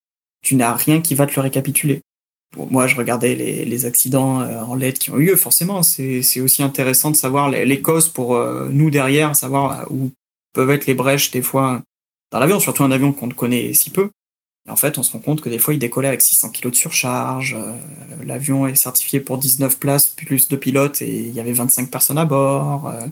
[0.41, 2.01] tu n'as rien qui va te le récapituler.
[2.57, 5.83] moi, je regardais les, accidents euh, en LED qui ont eu lieu, forcément.
[5.83, 10.11] C'est aussi intéressant de savoir les, causes pour euh, nous derrière, savoir euh, où
[10.53, 11.81] peuvent être les brèches des fois
[12.31, 14.09] dans l'avion, surtout un avion qu'on ne connaît si peu.
[14.69, 16.75] En fait, on se rend compte que des fois, il décollait avec 600 kg de
[16.75, 17.55] surcharge.
[17.55, 17.75] Euh,
[18.23, 22.19] l'avion est certifié pour 19 places plus de pilotes et il y avait 25 personnes
[22.19, 22.87] à bord.
[22.87, 23.07] Euh,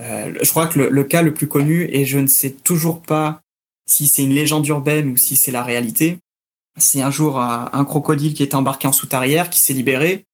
[0.00, 3.42] euh, je crois que le, cas le plus connu, et je ne sais toujours pas
[3.86, 6.18] si c'est une légende urbaine ou si c'est la réalité,
[6.78, 10.24] c'est un jour un, crocodile qui était embarqué en soute arrière, qui s'est libéré.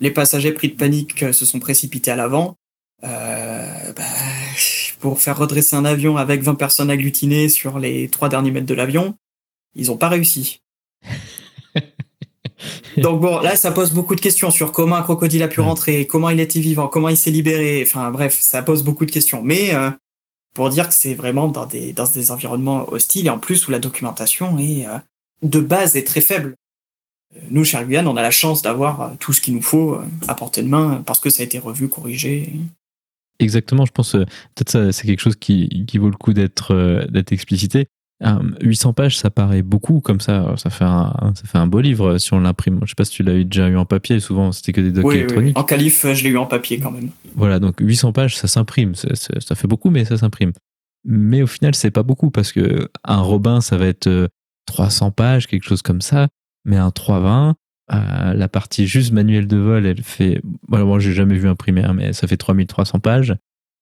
[0.00, 2.56] Les passagers pris de panique se sont précipités à l'avant.
[3.02, 3.98] Bah,
[4.98, 8.74] pour faire redresser un avion avec 20 personnes agglutinées sur les trois derniers mètres de
[8.74, 9.16] l'avion,
[9.74, 10.60] ils n'ont pas réussi.
[12.96, 16.06] Donc bon, là, ça pose beaucoup de questions sur comment un crocodile a pu rentrer,
[16.06, 17.82] comment il était vivant, comment il s'est libéré.
[17.86, 19.42] Enfin bref, ça pose beaucoup de questions.
[19.42, 19.90] Mais euh,
[20.54, 23.70] pour dire que c'est vraiment dans des, dans des environnements hostiles et en plus où
[23.70, 24.98] la documentation est euh,
[25.42, 26.54] de base est très faible.
[27.36, 30.34] Euh, nous, chez Arguian, on a la chance d'avoir tout ce qu'il nous faut à
[30.34, 32.52] portée de main parce que ça a été revu, corrigé.
[33.38, 37.32] Exactement, je pense peut-être ça c'est quelque chose qui, qui vaut le coup d'être d'être
[37.32, 37.88] explicité.
[38.62, 40.54] 800 pages, ça paraît beaucoup comme ça.
[40.56, 42.80] Ça fait un, ça fait un beau livre si on l'imprime.
[42.82, 44.20] Je sais pas si tu l'as déjà eu en papier.
[44.20, 45.58] Souvent, c'était que des documents électroniques.
[45.58, 47.10] En calife, je l'ai eu en papier quand même.
[47.34, 48.94] Voilà, donc 800 pages, ça s'imprime.
[48.94, 50.52] Ça fait beaucoup, mais ça s'imprime.
[51.04, 54.28] Mais au final, c'est pas beaucoup parce que un Robin, ça va être
[54.66, 56.28] 300 euh, pages, quelque chose comme ça.
[56.64, 57.56] Mais un 320,
[57.92, 60.40] euh, la partie juste manuel de vol, elle fait.
[60.68, 63.34] Bon, moi, j'ai jamais vu imprimer, mais ça fait 3300 pages.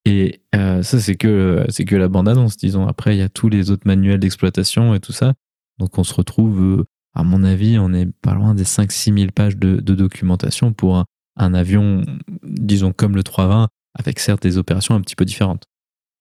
[0.05, 2.87] Et euh, ça, c'est que, c'est que la bande-annonce, disons.
[2.87, 5.35] Après, il y a tous les autres manuels d'exploitation et tout ça.
[5.79, 6.85] Donc, on se retrouve, euh,
[7.15, 11.05] à mon avis, on est pas loin des 5-6 000 pages de, documentation pour
[11.37, 12.03] un, avion,
[12.43, 15.65] disons, comme le 320, avec certes des opérations un petit peu différentes.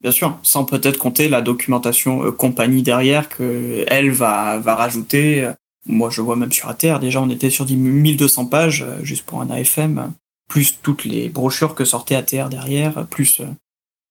[0.02, 5.50] Bien sûr, sans peut-être compter la documentation euh, compagnie derrière que elle va, va rajouter.
[5.86, 9.50] Moi, je vois même sur ATR, déjà, on était sur 1200 pages juste pour un
[9.50, 10.14] AFM,
[10.50, 13.42] plus toutes les brochures que sortait ATR derrière, plus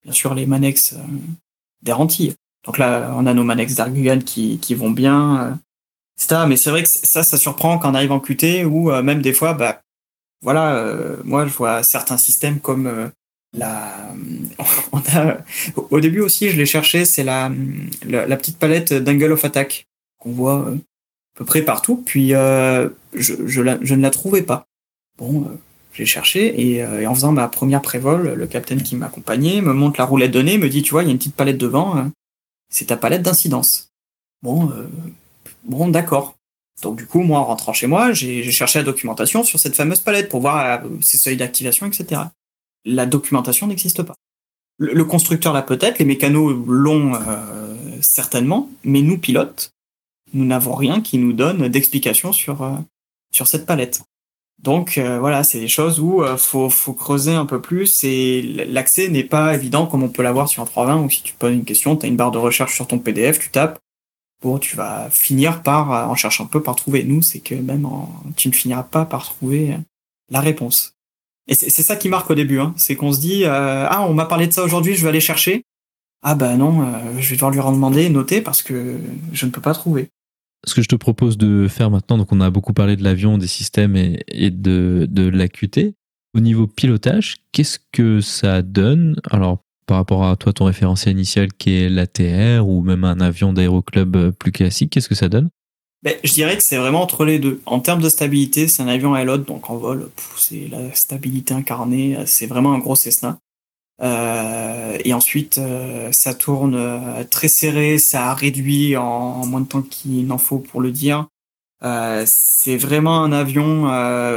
[0.05, 1.03] bien sûr les Manex euh,
[1.83, 2.35] des Rentilles.
[2.65, 5.55] Donc là, on a nos Manex d'Argugan qui, qui vont bien, euh,
[6.17, 6.43] etc.
[6.49, 9.23] Mais c'est vrai que ça, ça surprend quand on arrive en QT ou euh, même
[9.23, 9.81] des fois, bah,
[10.43, 10.87] voilà,
[11.25, 13.11] moi je vois certains systèmes comme
[13.53, 14.15] la,
[15.77, 17.51] au début aussi, je l'ai cherché, c'est la,
[18.07, 19.89] la, petite palette d'Angle of Attack
[20.21, 20.75] qu'on voit à
[21.35, 22.05] peu près partout.
[22.07, 24.69] Puis je, je, je ne la trouvais pas.
[25.19, 25.59] Bon,
[25.99, 29.99] j'ai cherché euh, et, en faisant ma première prévol, le capitaine qui m'accompagnait me montre
[29.99, 32.13] la roulette nez, me dit tu vois il y a une petite palette devant, hein.
[32.69, 33.91] c'est ta palette d'incidence.
[34.43, 34.87] Bon, euh,
[35.65, 36.37] bon d'accord.
[36.83, 39.99] Donc du coup moi en rentrant chez moi, j'ai cherché la documentation sur cette fameuse
[39.99, 42.23] palette pour voir euh, ses seuils d'activation, etc.
[42.85, 44.15] La documentation n'existe pas.
[44.81, 47.19] Le, constructeur l'a peut-être, les mécanos l'ont
[48.01, 49.73] certainement, mais nous pilotes,
[50.33, 52.79] nous n'avons rien qui nous donne d'explication sur
[53.33, 54.03] sur cette palette.
[54.63, 59.25] Donc voilà, c'est des choses où faut, faut creuser un peu plus et l'accès n'est
[59.25, 61.97] pas évident comme on peut l'avoir sur un 320 ou si tu poses une question,
[61.97, 63.79] tu as une barre de recherche sur ton PDF, tu tapes,
[64.43, 67.05] bon, tu vas finir par, en chercher un peu, par trouver.
[67.05, 67.89] Nous, c'est que même
[68.37, 69.77] tu ne finiras pas par trouver
[70.29, 70.95] la réponse.
[71.47, 72.75] Et c'est ça qui marque au début, hein.
[72.77, 75.63] c'est qu'on se dit ah on m'a parlé de ça aujourd'hui, je vais aller chercher.
[76.23, 76.85] Ah bah non,
[77.21, 78.99] je vais devoir lui demander, noter parce que
[79.33, 80.11] je ne peux pas trouver
[80.67, 83.39] ce que je te propose de faire maintenant, donc on a beaucoup parlé de l'avion,
[83.39, 85.95] des systèmes et, de, de l'AQT.
[86.35, 89.17] Au niveau pilotage, qu'est-ce que ça donne?
[89.31, 93.53] Alors, par rapport à toi, ton référentiel initial qui est l'ATR ou même un avion
[93.53, 95.49] d'aéroclub plus classique, qu'est-ce que ça donne?
[96.03, 97.61] Ben, je dirais que c'est vraiment entre les deux.
[97.67, 101.55] En termes de stabilité, c'est un avion à l'autre, donc en vol, c'est la stabilité
[101.55, 103.39] incarnée, c'est vraiment un gros Cessna.
[104.01, 109.83] Euh, et ensuite, euh, ça tourne euh, très serré, ça réduit en, moins de temps
[109.83, 111.27] qu'il n'en faut pour le dire.
[112.27, 113.89] c'est vraiment un avion,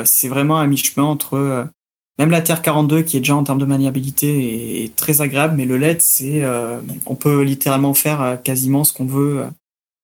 [0.06, 1.68] c'est vraiment un mi-chemin entre
[2.20, 5.66] même la Terre 42 qui est déjà en termes de maniabilité est, très agréable, mais
[5.66, 6.44] le LED, c'est
[7.06, 9.46] on peut littéralement faire quasiment ce qu'on veut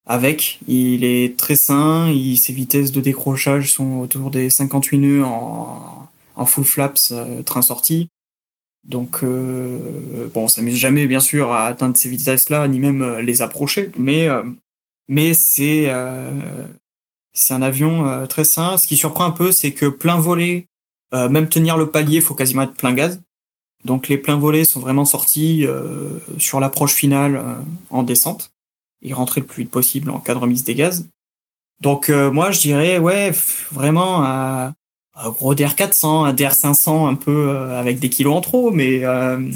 [0.08, 0.60] avec.
[0.68, 6.10] Il est très sain, il, ses vitesses de décrochage sont autour des 58 nœuds en,
[6.36, 7.14] en full flaps
[7.46, 8.10] train sorti.
[8.88, 13.22] Donc, euh, bon, on s'amuse jamais, bien sûr, à atteindre ces vitesses-là, ni même euh,
[13.22, 14.44] les approcher, mais, euh,
[15.10, 15.92] mais c'est
[17.34, 18.78] c'est un avion très sain.
[18.78, 20.66] Ce qui surprend un peu, c'est que plein volet,
[21.14, 23.22] même tenir le palier, faut quasiment être plein gaz.
[23.86, 25.68] Donc, les pleins volets sont vraiment sortis
[26.40, 27.40] sur l'approche finale
[27.92, 28.50] en descente
[29.04, 31.08] et rentrer le plus vite possible en cas de remise des gaz.
[31.80, 33.32] Donc, moi, je dirais, ouais,
[33.72, 34.74] vraiment,
[35.18, 39.50] un gros DR400, un DR500 un peu euh, avec des kilos en trop, mais euh,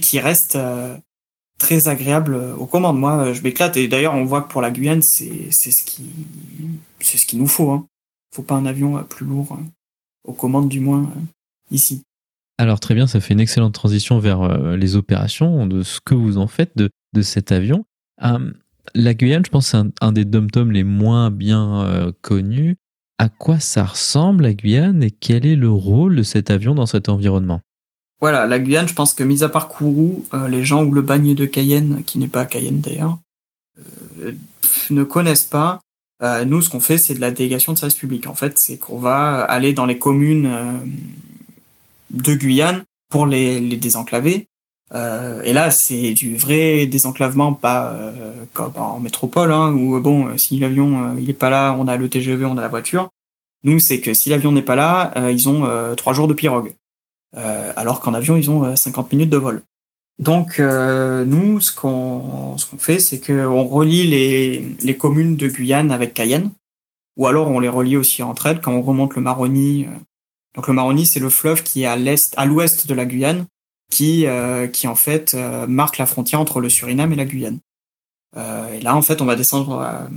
[0.00, 0.96] qui reste euh,
[1.58, 2.98] très agréable aux commandes.
[2.98, 6.10] Moi, je m'éclate et d'ailleurs, on voit que pour la Guyane, c'est ce qui
[7.26, 7.70] qu'il nous faut.
[7.70, 7.86] Hein.
[8.34, 9.58] Faut pas un avion plus lourd
[10.24, 11.10] aux commandes du moins
[11.70, 12.02] ici.
[12.58, 16.38] Alors très bien, ça fait une excellente transition vers les opérations de ce que vous
[16.38, 16.90] en faites de,
[17.22, 17.84] cet avion.
[18.94, 22.76] la Guyane, je pense, c'est un, un, des dom-toms les moins bien connus
[23.18, 26.86] à quoi ça ressemble la Guyane et quel est le rôle de cet avion dans
[26.86, 27.60] cet environnement?
[28.20, 31.02] Voilà, la Guyane, je pense que mis à part Kourou, euh, les gens ou le
[31.02, 33.18] bagne de Cayenne, qui n'est pas Cayenne d'ailleurs,
[34.20, 34.32] euh,
[34.90, 35.80] ne connaissent pas.
[36.22, 38.26] Euh, nous, ce qu'on fait, c'est de la délégation de service public.
[38.26, 40.50] En fait, c'est qu'on va aller dans les communes
[42.10, 44.48] de Guyane pour les désenclaver.
[44.94, 47.94] Et là, c'est du vrai désenclavement, pas
[48.54, 52.08] comme en métropole, hein, où bon, si l'avion il est pas là, on a le
[52.08, 53.10] TGV, on a la voiture.
[53.64, 56.34] Nous, c'est que si l'avion n'est pas là, euh, ils ont euh, trois jours de
[56.34, 56.74] pirogue.
[57.36, 59.62] Euh, alors qu'en avion, ils ont 50 minutes de vol.
[60.18, 65.92] Donc, nous, ce qu'on ce qu'on fait, c'est qu'on relie les, les communes de Guyane
[65.92, 66.50] avec Cayenne,
[67.16, 69.86] ou alors on les relie aussi entre elles quand on remonte le Maroni.
[70.56, 73.46] Donc le Maroni, c'est le fleuve qui est à l'est, à l'ouest de la Guyane,
[73.90, 74.26] qui
[74.72, 75.34] qui en fait
[75.66, 77.58] marque la frontière entre le Suriname et la Guyane.
[78.36, 80.08] et là, en fait, on va descendre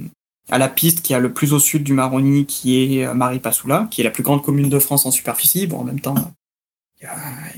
[0.52, 3.88] à la piste qui a le plus au sud du Maroni, qui est euh, Maripasoula,
[3.90, 5.66] qui est la plus grande commune de France en superficie.
[5.66, 6.16] Bon, en même temps,
[7.00, 7.08] il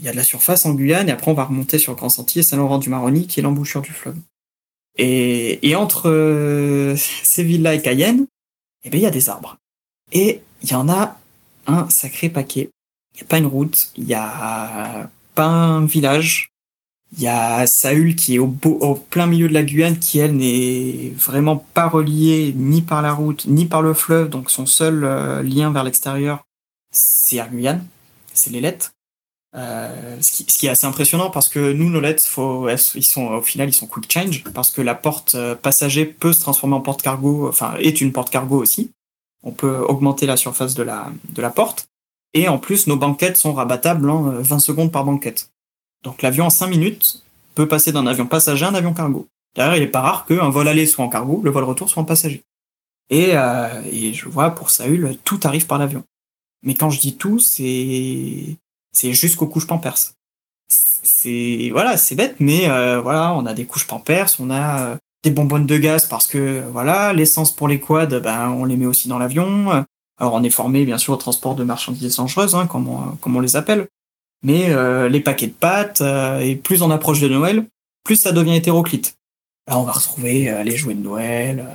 [0.03, 2.43] y a, de la surface en Guyane, et après on va remonter sur Grand Sentier,
[2.43, 4.17] Saint-Laurent du Maroni, qui est l'embouchure du fleuve.
[4.97, 8.27] Et, entre euh, ces villes-là et Cayenne,
[8.83, 9.57] eh ben, il y a des arbres.
[10.11, 11.17] Et il y en a
[11.65, 12.69] un sacré paquet.
[13.15, 16.53] Il n'y a pas une route, il n'y a pas un village,
[17.15, 20.35] il y a Saül qui est au, au, plein milieu de la Guyane, qui elle
[20.35, 25.03] n'est vraiment pas reliée ni par la route ni par le fleuve, donc son seul
[25.03, 26.45] euh, lien vers l'extérieur,
[26.91, 27.85] c'est la Guyane,
[28.33, 28.91] c'est les lettres.
[29.55, 33.03] Euh, ce, qui, ce, qui, est assez impressionnant parce que nous, nos lettres, faut, ils
[33.03, 36.41] sont au final, ils sont quick change parce que la porte euh, passager peut se
[36.41, 38.91] transformer en porte cargo, enfin est une porte cargo aussi.
[39.43, 41.87] On peut augmenter la surface de la de la porte
[42.33, 45.51] et en plus nos banquettes sont rabattables en 20 secondes par banquette.
[46.03, 47.23] Donc l'avion en 5 minutes
[47.55, 49.27] peut passer d'un avion passager à un avion cargo.
[49.55, 52.01] D'ailleurs, il n'est pas rare qu'un vol aller soit en cargo, le vol retour soit
[52.01, 52.43] en passager.
[53.09, 56.03] Et, euh, et je vois pour Saül, tout arrive par l'avion.
[56.63, 58.57] Mais quand je dis tout, c'est
[58.91, 59.97] c'est jusqu'aux couches pampers.
[60.69, 64.95] C'est voilà, c'est bête, mais euh, voilà, on a des couches pampers, on a euh,
[65.23, 68.85] des bonbonnes de gaz parce que voilà, l'essence pour les quads, ben on les met
[68.85, 69.85] aussi dans l'avion.
[70.19, 73.35] Alors on est formé bien sûr au transport de marchandises dangereuses, hein, comme, on, comme
[73.35, 73.87] on les appelle
[74.43, 77.65] mais euh, les paquets de pâtes, euh, et plus on approche de Noël,
[78.03, 79.17] plus ça devient hétéroclite.
[79.67, 81.65] Là, on va retrouver euh, les jouets de Noël,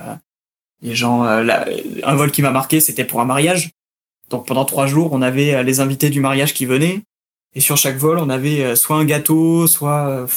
[0.81, 1.23] les gens.
[1.23, 3.71] un vol qui m'a marqué, c'était pour un mariage.
[4.29, 7.01] Donc pendant trois jours, on avait les invités du mariage qui venaient,
[7.55, 10.27] et sur chaque vol, on avait soit un gâteau, soit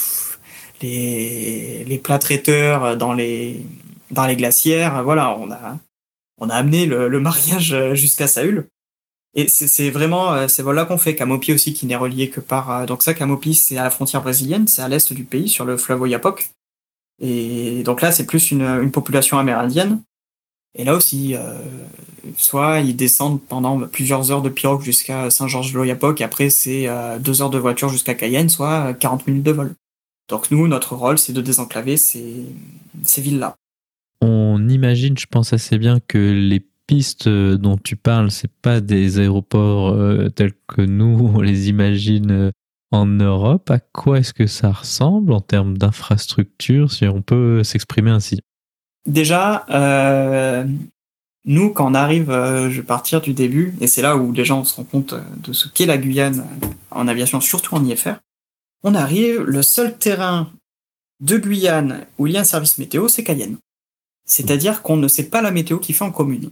[0.81, 3.63] les, les plats traiteurs dans les
[4.09, 5.03] dans les glacières.
[5.03, 5.77] Voilà, on a
[6.43, 8.67] on a amené le, mariage jusqu'à Saül.
[9.35, 11.15] Et c'est vraiment ces vols-là qu'on fait.
[11.15, 12.85] Camopi aussi, qui n'est relié que par...
[12.85, 15.77] donc ça, Camopi, c'est à la frontière brésilienne, c'est à l'est du pays, sur le
[15.77, 16.53] fleuve Oyapock.
[17.19, 20.01] Et donc là, c'est plus une, population amérindienne.
[20.75, 21.59] Et là aussi, euh,
[22.35, 27.43] soit ils descendent pendant plusieurs heures de pirogue jusqu'à Saint-Georges-de-l'Oyapock, et après c'est euh, deux
[27.43, 29.75] heures de voiture jusqu'à Cayenne, soit 40 minutes de vol.
[30.29, 32.45] Donc nous, notre rôle, c'est de désenclaver ces,
[33.05, 33.55] ces villes-là.
[34.25, 39.19] On imagine, je pense assez bien que les pistes dont tu parles, c'est pas des
[39.19, 42.51] aéroports euh, tels que nous on les imagine euh,
[42.91, 43.69] en Europe.
[43.69, 48.39] À quoi est-ce que ça ressemble en termes d'infrastructure, si on peut s'exprimer ainsi?
[49.05, 50.65] Déjà, euh,
[51.43, 54.45] nous, quand on arrive, euh, je vais partir du début, et c'est là où les
[54.45, 55.15] gens se rendent compte
[55.45, 56.47] de ce qu'est la Guyane
[56.91, 58.15] en aviation, surtout en IFR.
[58.83, 60.49] On arrive, le seul terrain
[61.19, 63.57] de Guyane où il y a un service météo, c'est Cayenne.
[64.25, 66.49] C'est-à-dire qu'on ne sait pas la météo qu'il fait en commune.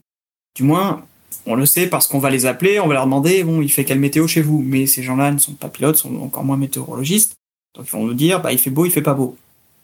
[0.55, 1.05] Du moins,
[1.45, 3.85] on le sait parce qu'on va les appeler, on va leur demander, bon, il fait
[3.85, 4.61] quelle météo chez vous?
[4.61, 7.35] Mais ces gens-là ne sont pas pilotes, sont encore moins météorologistes.
[7.75, 9.37] Donc ils vont nous dire, bah, il fait beau, il fait pas beau.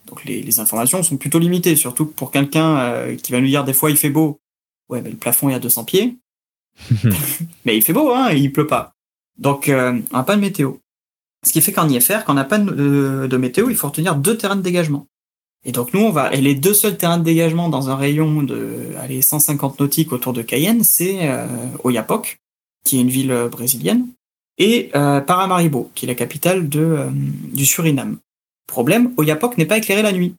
[0.08, 3.74] Donc les, informations sont plutôt limitées, surtout pour quelqu'un euh, qui va nous dire des
[3.74, 4.40] fois il fait beau.
[4.90, 6.18] Ouais, mais le plafond est à 200 pieds.
[7.66, 8.94] mais il fait beau, hein, et il pleut pas.
[9.38, 10.76] Donc euh, on n'a pas de météo.
[11.46, 14.16] Ce qui fait qu'en IFR, quand on n'a pas de, de, météo, il faut retenir
[14.16, 15.08] deux terrains de dégagement.
[15.66, 18.42] Et donc nous, on va, et les deux seuls terrains de dégagement dans un rayon
[18.44, 21.46] de, allez, 150 nautiques autour de Cayenne, c'est euh,
[22.84, 24.08] qui est une ville euh, brésilienne,
[24.58, 28.18] et euh, Paramaribo, qui est la capitale euh, du Suriname.
[28.66, 30.36] Problème, Oyapoc n'est pas éclairé la nuit.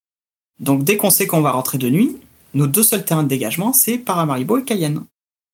[0.61, 2.17] Donc dès qu'on sait qu'on va rentrer de nuit,
[2.55, 5.05] nos deux seuls terrains de dégagement, c'est Paramaribo et Cayenne.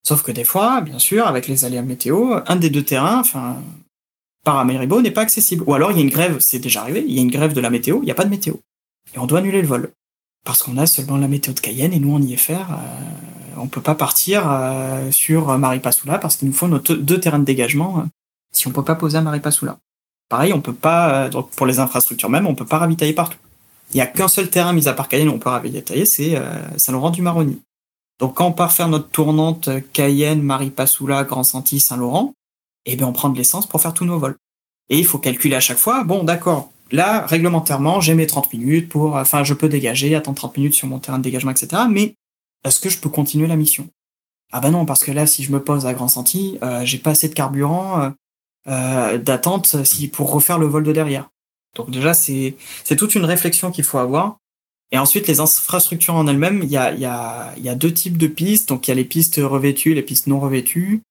[0.06, 3.62] Sauf que des fois, bien sûr, avec les aléas météo, un des deux terrains, enfin,
[4.44, 5.64] Paramaribo n'est pas accessible.
[5.66, 7.52] Ou alors il y a une grève, c'est déjà arrivé, il y a une grève
[7.52, 8.54] de la météo, il n'y a pas de météo.
[9.14, 9.92] Et on doit annuler le vol.
[10.44, 12.72] Parce qu'on a seulement la météo de Cayenne et nous est faire.
[12.72, 17.38] Euh, on peut pas partir euh, sur Maripasoula parce qu'il nous faut nos deux terrains
[17.38, 18.02] de dégagement euh,
[18.52, 19.78] si on peut pas poser à Maripasoula.
[20.28, 23.38] Pareil, on peut pas, donc pour les infrastructures même, on peut pas ravitailler partout.
[23.92, 26.40] Il y a qu'un seul terrain mis à part Cayenne où on peut ravitailler, c'est
[26.76, 27.60] Saint-Laurent-du-Maroni.
[28.18, 32.32] Donc quand on part faire notre tournante Cayenne, Maripasoula, Grand Santi, Saint-Laurent,
[32.86, 34.36] eh bien on prend de l'essence pour faire tous nos vols.
[34.88, 38.88] Et il faut calculer à chaque fois, bon d'accord, Là, réglementairement, j'ai mes 30 minutes
[38.88, 41.82] pour, enfin, je peux dégager, attendre 30 minutes sur mon terrain de dégagement, etc.
[41.90, 42.14] Mais
[42.64, 43.88] est-ce que je peux continuer la mission?
[44.52, 46.98] Ah bah non, parce que là, si je me pose à Grand Senti, euh, j'ai
[46.98, 48.10] pas assez de carburant euh,
[48.68, 51.28] euh, d'attente si pour refaire le vol de derrière.
[51.76, 54.36] Donc déjà, c'est c'est toute une réflexion qu'il faut avoir.
[54.92, 58.28] Et ensuite, les infrastructures en elles-mêmes, il y a, y, y a deux types de
[58.28, 58.68] pistes.
[58.68, 61.02] Donc il y a les pistes revêtues, les pistes non revêtues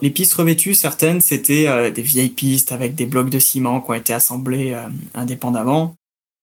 [0.00, 3.90] les pistes revêtues, certaines, c'était euh, des vieilles pistes avec des blocs de ciment qui
[3.90, 5.96] ont été assemblés euh, indépendamment.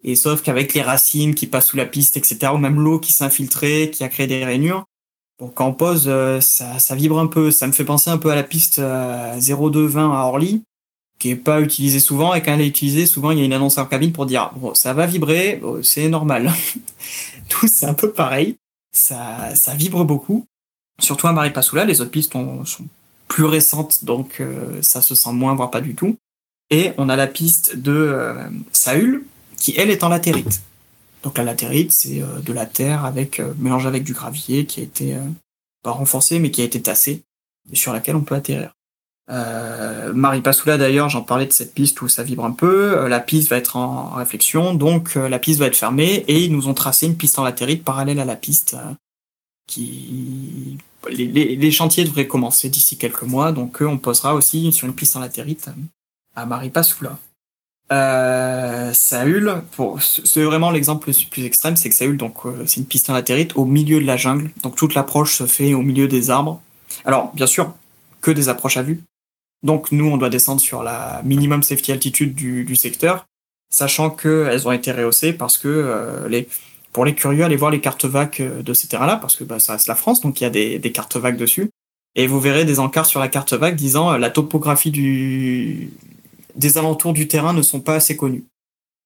[0.04, 3.14] Et sauf qu'avec les racines qui passent sous la piste, etc., ou même l'eau qui
[3.14, 4.86] s'infiltrait, qui a créé des rainures,
[5.40, 7.50] donc quand on pose, euh, ça, ça, vibre un peu.
[7.52, 10.64] Ça me fait penser un peu à la piste 0220 à Orly,
[11.18, 13.54] qui est pas utilisée souvent, et quand elle est utilisée, souvent il y a une
[13.54, 16.52] annonce en cabine pour dire bon, ça va vibrer, c'est normal.
[17.50, 18.58] Tout c'est un peu pareil.
[18.92, 20.46] Ça, ça vibre beaucoup.
[21.00, 22.66] Surtout à Maripasoula, les autres pistes sont
[23.30, 26.18] plus récente, donc euh, ça se sent moins, voire pas du tout.
[26.70, 29.24] Et on a la piste de euh, Saül,
[29.56, 30.62] qui elle est en latérite.
[31.24, 34.84] Donc la latérite, c'est euh, de la terre avec mélangé avec du gravier qui a
[34.84, 35.16] été
[35.84, 37.24] pas renforcé, mais qui a été tassé,
[37.72, 38.74] et sur laquelle on peut atterrir.
[40.16, 43.08] Marie Passoula d'ailleurs, j'en parlais de cette piste où ça vibre un peu.
[43.08, 46.68] la piste va être en réflexion, donc la piste va être fermée et ils nous
[46.68, 48.76] ont tracé une piste en latérite parallèle à la piste
[49.68, 55.16] qui les, chantiers devraient commencer d'ici quelques mois, donc on posera aussi sur une piste
[55.16, 55.70] en latérite
[56.36, 57.18] à Maripasoula.
[57.92, 59.64] Euh, Saül,
[59.98, 63.14] c'est vraiment l'exemple le plus extrême, c'est que Saül, donc euh, c'est une piste en
[63.14, 66.62] latérite au milieu de la jungle, donc toute l'approche se fait au milieu des arbres.
[67.06, 67.74] Alors bien sûr,
[68.22, 69.02] que des approches à vue.
[69.64, 73.26] Donc nous, on doit descendre sur la minimum safety altitude du, du secteur,
[73.70, 76.48] sachant qu'elles ont été rehaussées parce que euh, les
[76.92, 79.60] pour les curieux, allez voir les cartes vagues euh, de ces terrains-là, parce que bah,
[79.60, 81.70] ça reste la France, donc il y a des, cartes vagues dessus.
[82.16, 84.92] Et vous verrez des encarts sur la carte vague disant euh, la topographie
[86.56, 88.46] des alentours du terrain ne sont pas assez connus.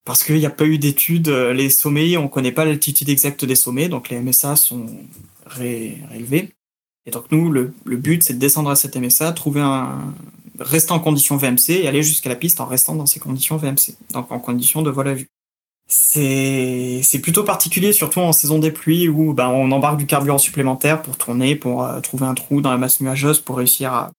[0.06, 3.10] Parce qu'il n'y a pas eu d'études, euh, les sommets, on ne connaît pas l'altitude
[3.10, 4.86] exacte des sommets, donc les MSA sont
[5.46, 5.98] ré.
[7.06, 10.14] Et donc nous, le, but, c'est de descendre à cet MSA, trouver un,
[10.60, 13.96] rester en condition VMC et aller jusqu'à la piste en restant dans ces conditions VMC,
[14.14, 15.28] donc en condition de vol à vue
[15.96, 21.04] c'est plutôt particulier, surtout en saison des pluies où ben, on embarque du carburant supplémentaire
[21.04, 24.12] pour tourner, pour euh, trouver un trou dans la masse nuageuse pour réussir à,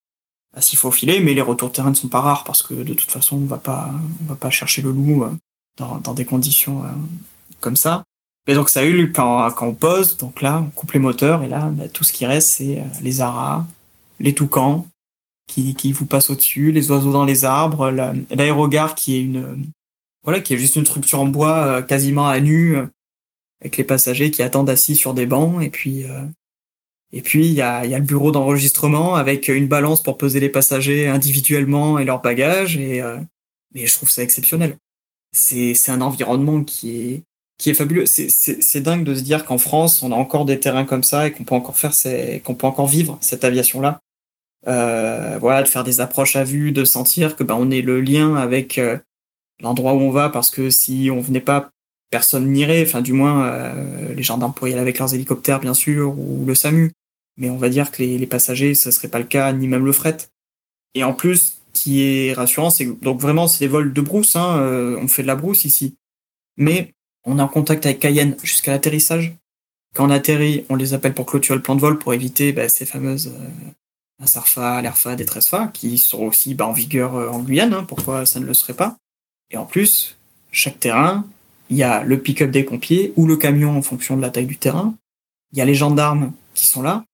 [0.60, 1.18] s'y faufiler.
[1.18, 3.46] Mais les retours de terrain ne sont pas rares parce que de toute façon on
[3.46, 3.90] va pas
[4.22, 5.30] on va pas chercher le loup euh,
[5.76, 6.88] dans, dans des conditions euh,
[7.60, 8.04] comme ça.
[8.46, 11.48] Et donc ça eu quand quand on pose, donc là on coupe les moteurs et
[11.48, 13.64] là ben, tout ce qui reste c'est les aras,
[14.20, 14.86] les toucans,
[15.48, 17.90] qui, qui vous passe au-dessus, les oiseaux dans les arbres,
[18.30, 19.70] l'aérogare qui est une
[20.24, 22.76] voilà qui est juste une structure en bois quasiment à nu
[23.60, 26.04] avec les passagers qui attendent assis sur des bancs et puis
[27.16, 30.40] et puis, il y a, y a, le bureau d'enregistrement avec une balance pour peser
[30.40, 32.76] les passagers individuellement et leurs bagages.
[32.76, 33.18] Et, euh,
[33.72, 34.76] mais je trouve ça exceptionnel.
[35.30, 37.22] C'est, c'est un environnement qui est,
[37.56, 38.06] qui est fabuleux.
[38.06, 41.30] C'est, dingue de se dire qu'en France, on a encore des terrains comme ça et
[41.30, 41.92] qu'on peut encore faire
[42.42, 44.00] qu'on peut encore vivre cette aviation-là.
[44.66, 48.00] Euh, voilà, de faire des approches à vue, de sentir que ben, on est le
[48.00, 48.98] lien avec euh,
[49.60, 51.70] l'endroit où on va parce que si on venait pas
[52.10, 56.18] personne n'irait, enfin du moins euh, les gendarmes pourraient aller avec leurs hélicoptères bien sûr,
[56.18, 56.92] ou le SAMU
[57.36, 59.92] mais on va dire que les, passagers, ça serait pas le cas, ni même le
[59.92, 60.16] fret.
[60.94, 64.58] Et en plus, qui est rassurant, c'est donc vraiment c'est des vols de brousse, hein,
[64.58, 65.96] euh, on fait de la brousse ici,
[66.56, 66.94] mais
[67.24, 69.34] on est en contact avec Cayenne jusqu'à l'atterrissage.
[69.94, 72.68] Quand on atterrit, on les appelle pour clôturer le plan de vol pour éviter bah,
[72.68, 73.32] ces fameuses
[74.20, 77.84] euh, SARFA, l'ERFA, des TRESFA, qui sont aussi bah, en vigueur euh, en Guyane, hein,
[77.84, 78.96] pourquoi ça ne le serait pas.
[79.50, 80.16] Et en plus,
[80.50, 81.26] chaque terrain,
[81.70, 84.46] il y a le pick-up des pompiers ou le camion en fonction de la taille
[84.46, 84.94] du terrain.
[85.52, 87.04] Il y a les gendarmes qui sont là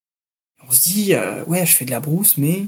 [0.70, 2.66] on se dit, euh, ouais, je fais de la brousse, mais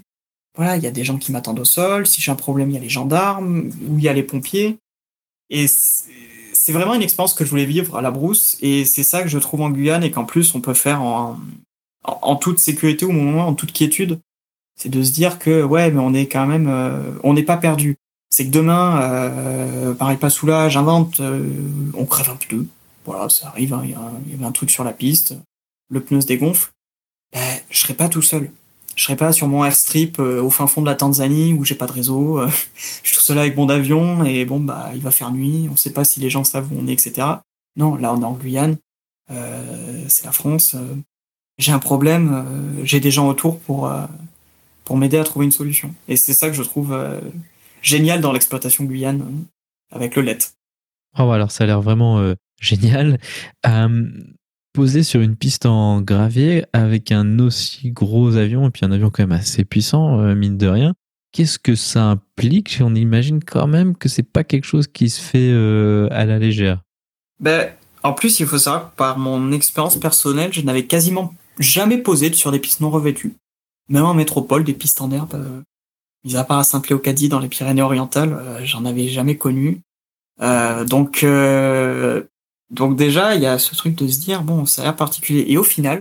[0.56, 2.06] voilà, il y a des gens qui m'attendent au sol.
[2.06, 4.76] Si j'ai un problème, il y a les gendarmes ou il y a les pompiers.
[5.50, 8.56] Et c'est vraiment une expérience que je voulais vivre à la brousse.
[8.60, 11.38] Et c'est ça que je trouve en Guyane et qu'en plus on peut faire en,
[12.04, 14.18] en, toute sécurité ou moment, en toute quiétude.
[14.76, 17.56] C'est de se dire que ouais, mais on est quand même, euh, on n'est pas
[17.56, 17.96] perdu.
[18.32, 21.46] C'est que demain, euh, pareil pas sous là, j'invente, euh,
[21.92, 22.66] on crève un pneu.
[23.04, 23.74] Voilà, ça arrive.
[23.74, 25.34] Hein, il y, avait un truc sur la piste,
[25.90, 26.70] le pneu se dégonfle
[27.32, 28.50] ben, je serais pas tout seul.
[28.94, 31.74] Je serais pas sur mon airstrip euh, au fin fond de la Tanzanie où j'ai
[31.74, 32.40] pas de réseau.
[32.40, 32.48] Euh,
[33.02, 35.68] je suis tout seul avec mon avion et bon bah il va faire nuit.
[35.70, 37.26] On sait pas si les gens savent où on est, etc.
[37.76, 38.76] Non, là on est en Guyane.
[40.08, 40.76] C'est la France.
[41.56, 42.44] j'ai un problème.
[42.84, 43.90] j'ai des gens autour pour
[44.84, 45.94] pour m'aider à trouver une solution.
[46.06, 46.94] Et c'est ça que je trouve
[47.82, 49.44] génial dans l'exploitation Guyane
[49.90, 50.38] avec le LET.
[51.18, 53.18] Oh, alors ça a l'air vraiment génial
[54.72, 59.10] posé sur une piste en gravier avec un aussi gros avion et puis un avion
[59.10, 60.94] quand même assez puissant, euh, mine de rien.
[61.32, 62.78] Qu'est-ce que ça implique?
[62.80, 66.38] On imagine quand même que c'est pas quelque chose qui se fait euh, à la
[66.38, 66.82] légère.
[67.40, 67.70] Ben,
[68.02, 72.32] en plus, il faut savoir que par mon expérience personnelle, je n'avais quasiment jamais posé
[72.32, 73.34] sur des pistes non revêtues.
[73.88, 75.62] Même en métropole, des pistes en herbe, euh,
[76.24, 79.80] mis à part à Saint-Léocadie dans les Pyrénées-Orientales, j'en avais jamais connu.
[80.40, 81.24] donc,
[82.70, 85.44] donc déjà, il y a ce truc de se dire, bon, ça a l'air particulier.
[85.48, 86.00] Et au final,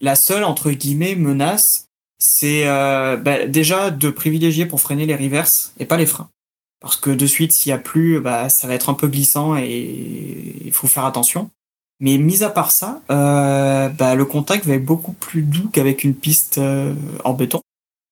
[0.00, 1.88] la seule, entre guillemets, menace,
[2.18, 6.30] c'est euh, bah, déjà de privilégier pour freiner les reverses et pas les freins.
[6.80, 9.56] Parce que de suite, s'il y a plus, bah, ça va être un peu glissant
[9.56, 11.50] et il faut faire attention.
[12.00, 16.04] Mais mis à part ça, euh, bah, le contact va être beaucoup plus doux qu'avec
[16.04, 16.94] une piste euh,
[17.24, 17.62] en béton.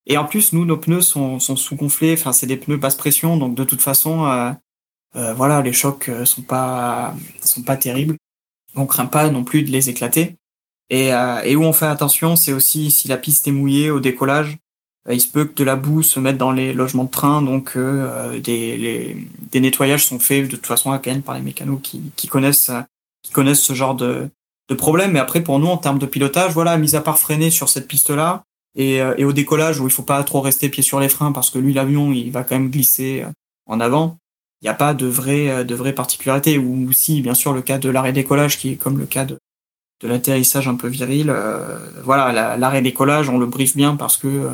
[0.06, 2.14] Et en plus, nous, nos pneus sont, sont sous-gonflés.
[2.14, 4.50] Enfin, c'est des pneus basse pression, donc de toute façon, euh,
[5.16, 8.16] euh, voilà, les chocs euh, sont pas sont pas terribles.
[8.74, 10.36] On craint pas non plus de les éclater.
[10.90, 14.00] Et, euh, et où on fait attention, c'est aussi si la piste est mouillée au
[14.00, 14.58] décollage,
[15.10, 17.76] il se peut que de la boue se mette dans les logements de train, donc
[17.76, 22.10] des, les, des nettoyages sont faits de toute façon à Cayenne par les mécanos qui,
[22.16, 22.70] qui connaissent
[23.22, 24.30] qui connaissent ce genre de,
[24.70, 25.12] de problème.
[25.12, 27.86] Mais après, pour nous, en termes de pilotage, voilà, mis à part freiner sur cette
[27.86, 28.44] piste-là
[28.76, 31.50] et, et au décollage où il faut pas trop rester pied sur les freins parce
[31.50, 33.24] que lui, l'avion, il va quand même glisser
[33.66, 34.18] en avant
[34.64, 36.56] il n'y a pas de vraie, euh, de vraie particularité.
[36.56, 39.38] Ou si, bien sûr, le cas de l'arrêt décollage, qui est comme le cas de,
[40.00, 41.28] de l'atterrissage un peu viril.
[41.28, 44.50] Euh, voilà, l'arrêt décollage, on le brief bien parce que euh,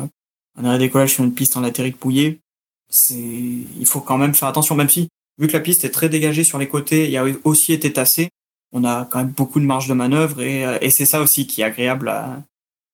[0.57, 2.41] un arrêt décollage sur une piste en latérique pouillée,
[2.89, 5.07] c'est, il faut quand même faire attention, même si,
[5.39, 8.31] vu que la piste est très dégagée sur les côtés, il a aussi été tassé,
[8.73, 11.61] on a quand même beaucoup de marge de manœuvre et, et c'est ça aussi qui
[11.61, 12.11] est agréable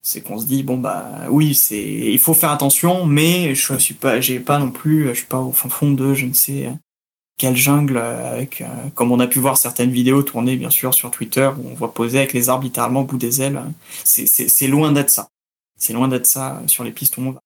[0.01, 3.93] c'est qu'on se dit bon bah oui c'est il faut faire attention mais je suis
[3.93, 6.69] pas j'ai pas non plus je suis pas au fond de je ne sais
[7.37, 10.93] quelle jungle euh, avec, euh, comme on a pu voir certaines vidéos tournées bien sûr
[10.93, 13.61] sur Twitter où on voit poser avec les arbres littéralement au bout des ailes.
[14.03, 15.29] C'est loin d'être ça.
[15.77, 17.39] C'est loin d'être ça sur les pistes où on va.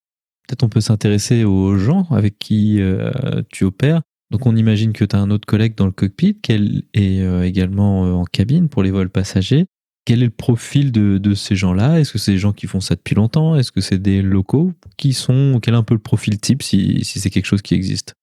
[0.47, 3.11] Peut-être on peut s'intéresser aux gens avec qui euh,
[3.51, 4.01] tu opères.
[4.31, 8.03] Donc on imagine que tu as un autre collègue dans le cockpit, qu'elle est également
[8.21, 9.65] en cabine pour les vols passagers.
[10.05, 11.99] Quel est le profil de, ces gens-là?
[11.99, 13.55] Est-ce que c'est des gens qui font ça depuis longtemps?
[13.55, 17.03] Est-ce que c'est des locaux Qui sont Quel est un peu le profil type si,
[17.03, 18.15] c'est quelque chose qui existe?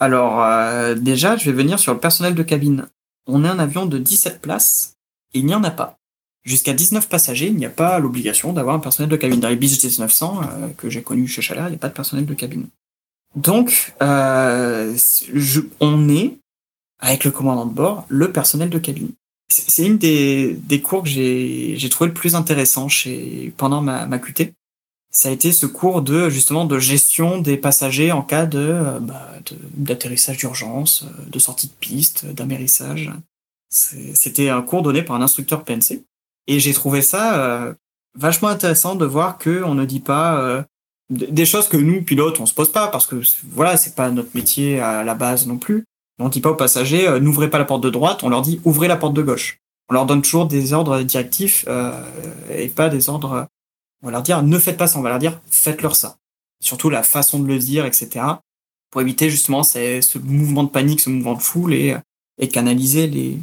[0.00, 2.86] Alors, euh, déjà, je vais venir sur le personnel de cabine.
[3.26, 4.96] On est un avion de 17 places,
[5.32, 5.98] il n'y en a pas.
[6.44, 9.40] Jusqu'à 19 passagers, il n'y a pas l'obligation d'avoir un personnel de cabine.
[9.40, 11.94] Dans les bis 1900 euh, que j'ai connu chez Chalard, il n'y a pas de
[11.94, 12.66] personnel de cabine.
[13.34, 14.94] Donc, euh,
[15.80, 16.36] on est,
[17.00, 19.10] avec le commandant de bord, le personnel de cabine.
[19.48, 24.18] C'est une des, des cours que j'ai trouvé le plus intéressant chez, pendant ma, ma
[24.18, 24.54] QT
[25.14, 29.30] ça a été ce cours de justement de gestion des passagers en cas de bah,
[29.74, 33.12] d'atterrissage d'urgence, de sortie de piste, d'amérissage.
[33.70, 36.04] C'était un cours donné par un instructeur PNC.
[36.48, 37.74] Et j'ai trouvé ça euh,
[38.18, 40.62] vachement intéressant de voir que on ne dit pas euh,
[41.10, 43.20] des choses que nous pilotes on se pose pas parce que
[43.50, 45.84] voilà c'est pas notre métier à la base non plus.
[46.18, 48.60] On dit pas aux passagers euh, n'ouvrez pas la porte de droite, on leur dit
[48.64, 49.58] ouvrez la porte de gauche.
[49.88, 51.66] On leur donne toujours des ordres directifs
[52.50, 53.48] et pas des ordres.
[54.02, 56.16] On va leur dire ne faites pas ça, on va leur dire faites-leur ça.
[56.64, 58.24] Surtout la façon de le dire, etc.
[58.90, 61.96] Pour éviter justement ce mouvement de panique, ce mouvement de foule et,
[62.52, 63.38] canaliser les,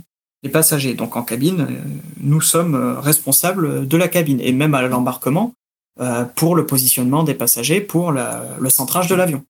[0.50, 0.96] passagers.
[0.96, 1.82] Donc en cabine, euh,
[2.18, 5.54] nous sommes euh, responsables de la cabine et même à l'embarquement
[6.00, 9.46] euh, pour le positionnement des passagers, pour le centrage de l'avion.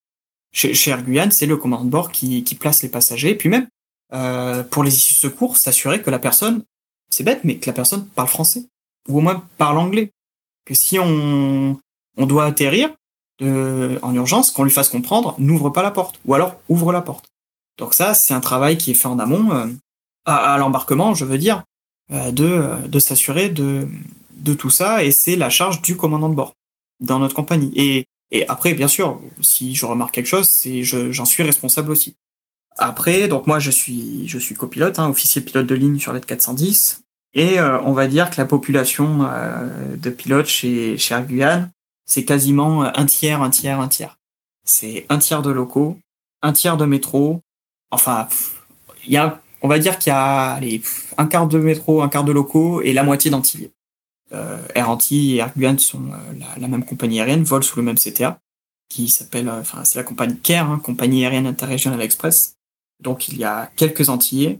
[0.53, 3.49] Chez, chez Air Guyane, c'est le commandant de bord qui, qui, place les passagers, puis
[3.49, 3.67] même
[4.69, 6.63] pour les issues de secours, s'assurer que la personne,
[7.09, 8.65] c'est bête, mais que la personne parle français
[9.07, 10.11] ou au moins parle anglais.
[10.65, 11.79] Que si on,
[12.17, 12.89] on doit atterrir
[13.41, 17.29] en urgence, qu'on lui fasse comprendre, n'ouvre pas la porte, ou alors ouvre la porte.
[17.77, 19.71] Donc ça, c'est un travail qui est fait en amont
[20.25, 21.63] à, l'embarquement, je veux dire,
[22.11, 23.87] euh, de, de s'assurer de,
[24.35, 26.53] de tout ça, et c'est la charge du commandant de bord
[26.99, 27.71] dans notre compagnie.
[27.75, 32.15] Et, et après, bien sûr, si je remarque quelque chose, c'est j'en suis responsable aussi.
[32.77, 36.25] Après, donc moi je suis je suis copilote, hein, officier pilote de ligne sur l'aide
[36.25, 37.03] 410,
[37.33, 41.69] et euh, on va dire que la population euh, de pilotes chez chez Guyane,
[42.05, 44.17] c'est quasiment un tiers, un tiers, un tiers.
[44.63, 45.97] C'est un tiers de locaux,
[46.41, 47.41] un tiers de métro.
[47.91, 48.29] Enfin,
[49.05, 50.81] il y a on va dire qu'il y a allez,
[51.17, 53.71] un quart de métro, un quart de locaux et la moitié d'Antillais.
[54.33, 57.83] Euh, Air Antilles et Air Guyane sont euh, la, même compagnie aérienne, volent sous le
[57.83, 58.39] même CTA,
[58.89, 62.55] qui s'appelle, euh, enfin c'est la compagnie CARE, hein, compagnie aérienne interrégionale express.
[63.01, 64.59] Donc il y a quelques Antillais,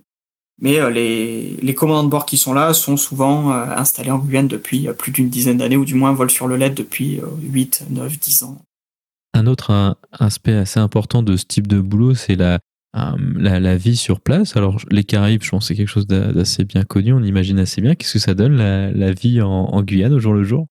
[0.59, 4.88] mais les, les commandants de bord qui sont là sont souvent installés en Guyane depuis
[4.97, 8.43] plus d'une dizaine d'années, ou du moins volent sur le LED depuis 8, 9, 10
[8.43, 8.57] ans.
[9.34, 12.59] Un autre aspect assez important de ce type de boulot, c'est la,
[12.98, 14.58] euh, la, vie sur place.
[14.58, 17.96] Alors, les Caraïbes, je pense c'est quelque chose d'assez bien connu, on imagine assez bien.
[17.96, 20.68] Qu'est-ce que ça donne, la, vie en, Guyane au jour le jour?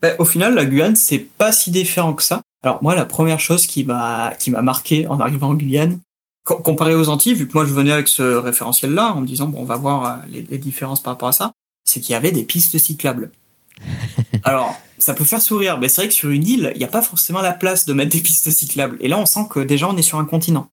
[0.00, 2.42] Ben, Au final, la Guyane, c'est pas si différent que ça.
[2.62, 5.98] Alors, moi, la première chose qui m'a marqué en arrivant en Guyane,
[6.44, 9.62] comparé aux Antilles, vu que moi, je venais avec ce référentiel-là, en me disant, bon,
[9.62, 11.52] on va voir euh, les, les différences par rapport à ça,
[11.84, 13.32] c'est qu'il y avait des pistes cyclables.
[14.44, 16.88] Alors, ça peut faire sourire, mais c'est vrai que sur une île, il n'y a
[16.88, 18.96] pas forcément la place de mettre des pistes cyclables.
[19.00, 20.68] Et là, on sent que déjà, on est sur un continent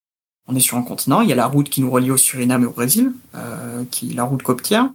[0.47, 2.63] on est sur un continent, il y a la route qui nous relie au Suriname
[2.63, 4.89] et au Brésil, euh, qui la route côtière.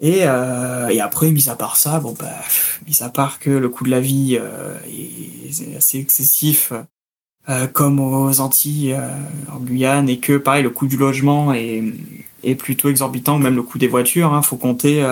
[0.00, 2.32] Et, euh, et après, mis à part ça, bon bah,
[2.86, 6.72] mis à part que le coût de la vie euh, est assez excessif,
[7.48, 8.96] euh, comme aux Antilles,
[9.52, 11.84] en Guyane, et que pareil, le coût du logement est,
[12.42, 14.32] est plutôt exorbitant, même le coût des voitures.
[14.32, 15.06] Hein, faut compter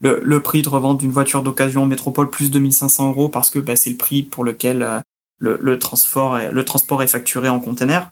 [0.00, 3.58] le, prix de revente d'une voiture d'occasion en métropole plus de 1500 euros parce que
[3.58, 5.02] bah, c'est le prix pour lequel
[5.38, 8.10] le, transport est, le transport est facturé en conteneur.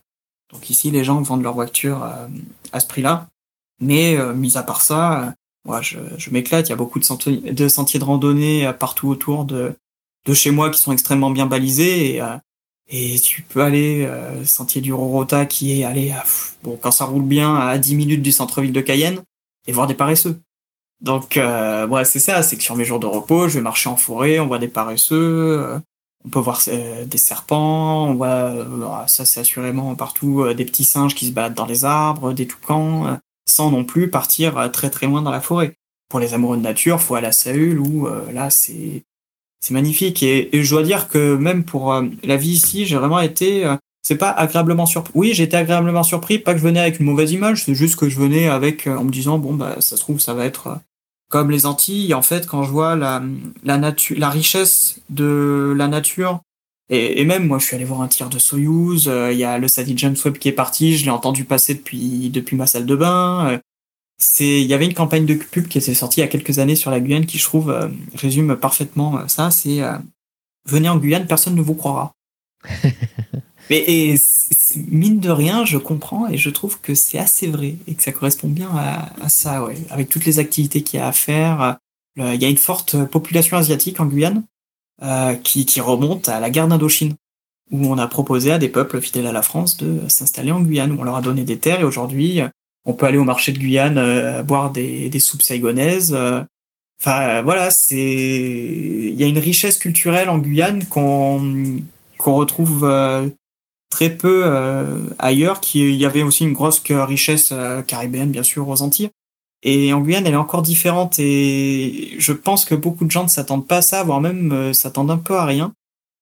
[0.53, 2.28] Donc ici, les gens vendent leur voiture euh,
[2.72, 3.28] à, ce prix-là.
[3.80, 5.30] Mais euh, mis à part ça, euh,
[5.64, 6.68] moi, je, je m'éclate.
[6.68, 9.74] Il y a beaucoup de sentiers de, randonnée partout autour de,
[10.24, 12.16] de chez moi qui sont extrêmement bien balisés.
[12.16, 12.22] Et,
[12.88, 14.09] et tu peux aller
[14.44, 16.14] sentier du Rorota qui est allé
[16.62, 19.22] bon quand ça roule bien à 10 minutes du centre-ville de Cayenne
[19.66, 20.40] et voir des paresseux.
[21.01, 23.97] Donc euh, c'est ça, c'est que sur mes jours de repos, je vais marcher en
[23.97, 25.80] forêt, on voit des paresseux,
[26.27, 30.64] on peut voir euh, des serpents, on voit, euh, ça c'est assurément partout, euh, des
[30.64, 33.18] petits singes qui se battent dans les arbres, des toucans,
[33.49, 35.74] sans non plus partir très très loin dans la forêt.
[36.09, 39.05] Pour les amoureux de nature, faut aller à Saül où là c'est
[39.61, 43.72] c'est magnifique et, je dois dire que même pour la vie ici, j'ai vraiment été
[44.03, 45.12] c'est pas agréablement surpris.
[45.14, 48.09] Oui, j'étais agréablement surpris, pas que je venais avec une mauvaise image, c'est juste que
[48.09, 50.79] je venais avec en me disant bon bah ça se trouve ça va être
[51.29, 53.20] comme les Antilles, en fait, quand je vois la,
[53.64, 56.41] nature, la richesse de la nature,
[56.89, 59.09] et, même moi, je suis allé voir un tir de Soyuz.
[59.09, 60.97] Euh, il y a le Sadie James Webb qui est parti.
[60.97, 63.49] Je l'ai entendu passer depuis depuis ma salle de bain.
[63.51, 63.59] Euh,
[64.18, 66.59] c'est, il y avait une campagne de pub qui était sortie il y a quelques
[66.59, 69.51] années sur la Guyane qui, je trouve, euh, résume parfaitement ça.
[69.51, 69.81] C'est
[70.64, 72.12] venez en Guyane, personne ne vous croira.
[73.71, 74.14] Mais et,
[74.89, 78.12] mine de rien, je comprends et je trouve que c'est assez vrai et que ça
[78.12, 79.77] correspond bien à, à ça, ouais.
[79.91, 81.79] Avec toutes les activités qu'il y a à faire.
[82.19, 84.45] Euh, il y a une forte population asiatique en Guyane
[85.03, 87.14] euh, qui, qui remonte à la guerre d'Indochine,
[87.71, 90.93] où on a proposé à des peuples fidèles à la France de s'installer en Guyane,
[90.93, 92.41] où on leur a donné des terres et aujourd'hui,
[92.87, 96.14] on peut aller au marché de Guyane euh, boire des, des soupes saigonaises.
[96.14, 96.43] Euh.
[97.01, 101.83] Enfin, voilà, c'est il y a une richesse culturelle en Guyane qu'on
[102.17, 102.85] qu'on retrouve
[103.97, 108.68] très peu euh, ailleurs, qu'il y avait aussi une grosse richesse euh, caribéenne, bien sûr,
[108.68, 109.09] aux Antilles.
[109.62, 113.28] Et en Guyane, elle est encore différente et je pense que beaucoup de gens ne
[113.28, 115.72] s'attendent pas à ça, voire même euh, s'attendent un peu à rien.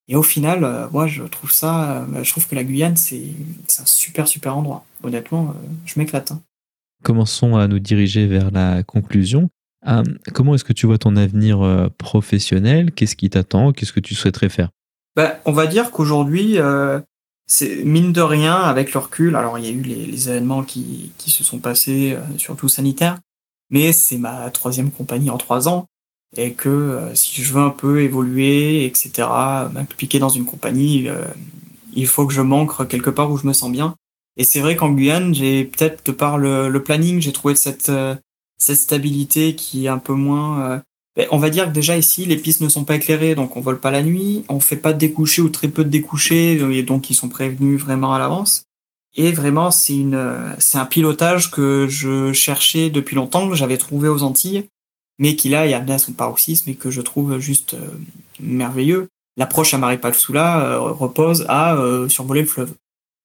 [0.06, 3.22] Et au final, moi, je trouve ça, je trouve que la Guyane, c'est
[3.80, 4.84] un super, super endroit.
[5.02, 5.54] Honnêtement,
[5.86, 6.30] je m'éclate.
[6.30, 6.42] Hein.
[7.02, 9.48] Commençons à nous diriger vers la conclusion.
[10.34, 12.92] comment est-ce que tu vois ton avenir professionnel?
[12.92, 13.72] Qu'est-ce qui t'attend?
[13.72, 14.68] Qu'est-ce que tu souhaiterais faire?
[15.16, 16.58] Bah, On va dire qu'aujourd'hui,
[17.46, 21.12] c'est mine de rien, avec le recul, alors il y a eu les, événements qui,
[21.18, 23.18] qui, se sont passés, surtout sanitaires,
[23.70, 25.86] mais c'est ma troisième compagnie en trois ans
[26.36, 29.28] et que euh, si je veux un peu évoluer, etc.,
[29.72, 31.24] m'impliquer dans une compagnie, euh,
[31.94, 33.94] il faut que je manque quelque part où je me sens bien.
[34.36, 38.16] Et c'est vrai qu'en Guyane, j'ai peut-être de par le, planning, j'ai trouvé cette euh,
[38.58, 40.82] cette stabilité qui est un peu moins.
[41.16, 43.60] Ben, on va dire que déjà ici, les pistes ne sont pas éclairées, donc on
[43.60, 46.82] vole pas la nuit, on fait pas de découchés ou très peu de découchés, et
[46.82, 48.64] donc ils sont prévenus vraiment à l'avance.
[49.16, 54.08] Et vraiment, c'est une, c'est un pilotage que je cherchais depuis longtemps, que j'avais trouvé
[54.08, 54.66] aux Antilles,
[55.18, 57.90] mais qui là est amené à son paroxysme et que je trouve juste euh,
[58.40, 59.08] merveilleux.
[59.36, 62.74] L'approche à Maripalsula euh, repose à euh, survoler le fleuve.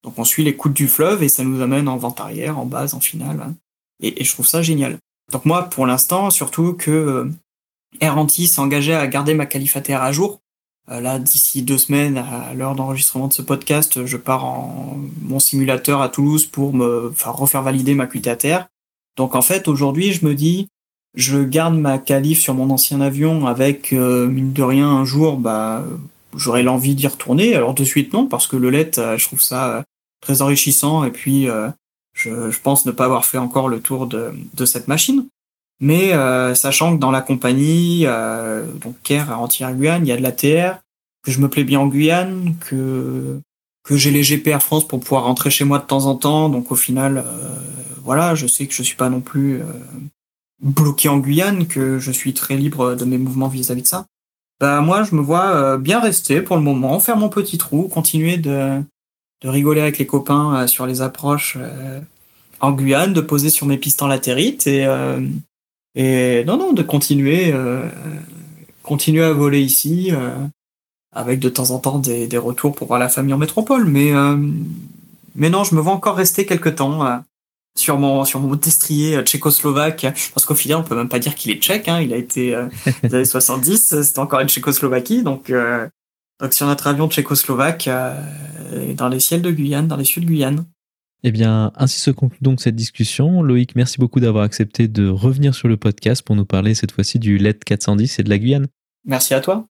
[0.04, 2.66] Donc on suit les coups du fleuve et ça nous amène en vente arrière, en
[2.66, 3.42] base, en finale.
[3.42, 3.56] Hein.
[4.02, 4.98] Et, je trouve ça génial.
[5.32, 7.30] Donc moi, pour l'instant, surtout que
[8.08, 10.40] Antilles s'est engagé à garder ma qualificateur à jour.
[10.88, 16.02] là, d'ici deux semaines, à l'heure d'enregistrement de ce podcast, je pars en mon simulateur
[16.02, 18.66] à Toulouse pour me faire refaire valider ma QTATR.
[19.18, 20.70] Donc en fait, aujourd'hui, je me dis,
[21.14, 25.38] je garde ma qualif sur mon ancien avion avec, euh, mine de rien, un jour,
[25.38, 25.84] bah,
[26.36, 27.56] j'aurais l'envie d'y retourner.
[27.56, 29.82] Alors de suite, non, parce que le LED, euh, je trouve ça euh,
[30.22, 31.48] très enrichissant et puis
[32.14, 35.26] je, je, pense ne pas avoir fait encore le tour de, de cette machine.
[35.80, 36.12] Mais
[36.56, 38.06] sachant que dans la compagnie,
[38.82, 40.80] donc Caire à Guyane, il y a de la TR,
[41.24, 43.40] que je me plais bien en Guyane, que
[43.84, 46.50] que j'ai les GPR France pour pouvoir rentrer chez moi de temps en temps.
[46.50, 47.24] Donc au final,
[48.04, 49.62] voilà, je sais que je suis pas non plus
[50.62, 54.06] bloqué en Guyane, que je suis très libre de mes mouvements vis-à-vis de ça.
[54.60, 57.84] Bah moi, je me vois euh, bien rester pour le moment, faire mon petit trou,
[57.88, 58.82] continuer de,
[59.42, 62.02] de rigoler avec les copains euh, sur les approches euh,
[62.60, 64.86] en Guyane, de poser sur mes pistes en latérite et
[66.00, 67.54] et non non de continuer
[68.84, 70.12] continuer à voler ici
[71.12, 74.14] avec de temps en temps des, des retours pour voir la famille en métropole, mais
[75.36, 77.22] mais non, je me vois encore rester quelque temps
[77.76, 80.06] sur mon sur mon destrier euh, tchécoslovaque.
[80.34, 82.54] Parce qu'au final on peut même pas dire qu'il est tchèque hein, il a été
[82.54, 82.68] euh,
[83.04, 85.24] des années 70 c'était encore une Tchécoslovaquie.
[85.24, 85.88] Donc euh,
[86.42, 90.26] donc sur notre avion tchécoslovaque euh, dans les ciels de Guyane dans les cieux de
[90.26, 90.66] Guyane
[91.24, 93.42] eh bien, ainsi se conclut donc cette discussion.
[93.42, 97.20] Loïc, merci beaucoup d'avoir accepté de revenir sur le podcast pour nous parler cette fois-ci
[97.20, 98.68] du LED 410 et de la Guyane.
[99.06, 99.66] Merci à toi.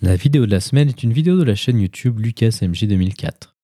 [0.00, 3.56] La vidéo de la semaine est une vidéo de la chaîne YouTube Lucas MG 2004.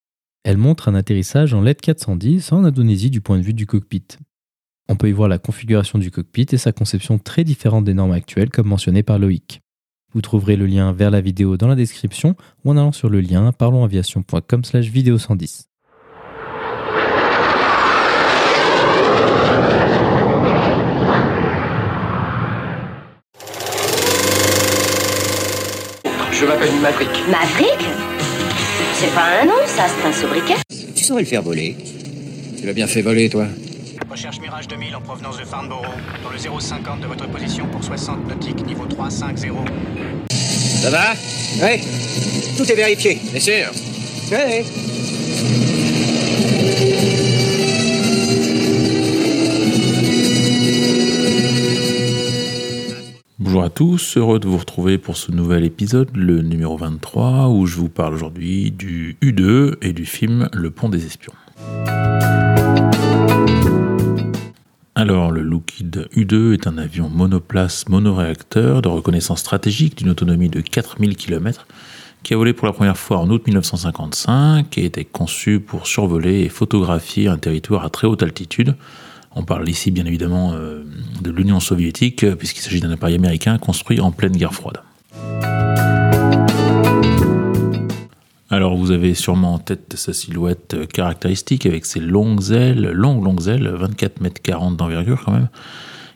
[0.43, 4.05] Elle montre un atterrissage en LED 410 en Indonésie du point de vue du cockpit.
[4.87, 8.11] On peut y voir la configuration du cockpit et sa conception très différente des normes
[8.11, 9.61] actuelles comme mentionné par Loïc.
[10.13, 13.19] Vous trouverez le lien vers la vidéo dans la description ou en allant sur le
[13.19, 15.69] lien parlonsaviation.com slash vidéo 110.
[26.31, 27.09] Je m'appelle Maverick.
[27.29, 27.87] Maverick?
[28.93, 30.55] C'est pas un nom, ça, c'est un sobriquet.
[30.95, 31.75] Tu saurais le faire voler.
[32.59, 33.47] Tu l'as bien fait voler, toi.
[34.15, 35.83] Recherche Mirage 2000 en provenance de Farnborough,
[36.23, 39.67] dans le 050 de votre position pour 60 nautiques, niveau 350.
[40.37, 41.11] Ça va?
[41.61, 41.81] Oui.
[42.55, 43.19] Tout est vérifié.
[43.29, 43.71] Bien sûr.
[44.31, 44.63] Oui.
[53.37, 57.65] Bonjour à tous, heureux de vous retrouver pour ce nouvel épisode, le numéro 23, où
[57.65, 61.33] je vous parle aujourd'hui du U2 et du film Le Pont des Espions.
[64.97, 70.61] Alors, le Lockheed U2 est un avion monoplace monoréacteur de reconnaissance stratégique d'une autonomie de
[70.61, 71.67] 4000 km
[72.23, 76.39] qui a volé pour la première fois en août 1955 et était conçu pour survoler
[76.39, 78.75] et photographier un territoire à très haute altitude
[79.35, 80.83] on parle ici bien évidemment euh,
[81.21, 84.79] de l'Union soviétique, puisqu'il s'agit d'un appareil américain construit en pleine guerre froide.
[88.55, 93.49] Alors vous avez sûrement en tête sa silhouette caractéristique avec ses longues ailes, longues longues
[93.49, 95.49] ailes, 24 mètres 40 d'envergure quand même,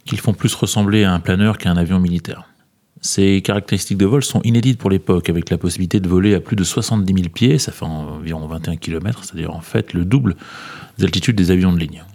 [0.05, 2.45] qui le font plus ressembler à un planeur qu'à un avion militaire.
[3.01, 6.55] Ces caractéristiques de vol sont inédites pour l'époque, avec la possibilité de voler à plus
[6.55, 10.37] de 70 000 pieds, ça fait environ 21 km, c'est-à-dire en fait le double
[10.97, 12.05] des altitudes des avions de ligne.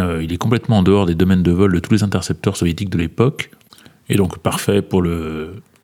[0.00, 2.90] Euh, il est complètement en dehors des domaines de vol de tous les intercepteurs soviétiques
[2.90, 3.52] de l'époque,
[4.08, 5.00] et donc parfait pour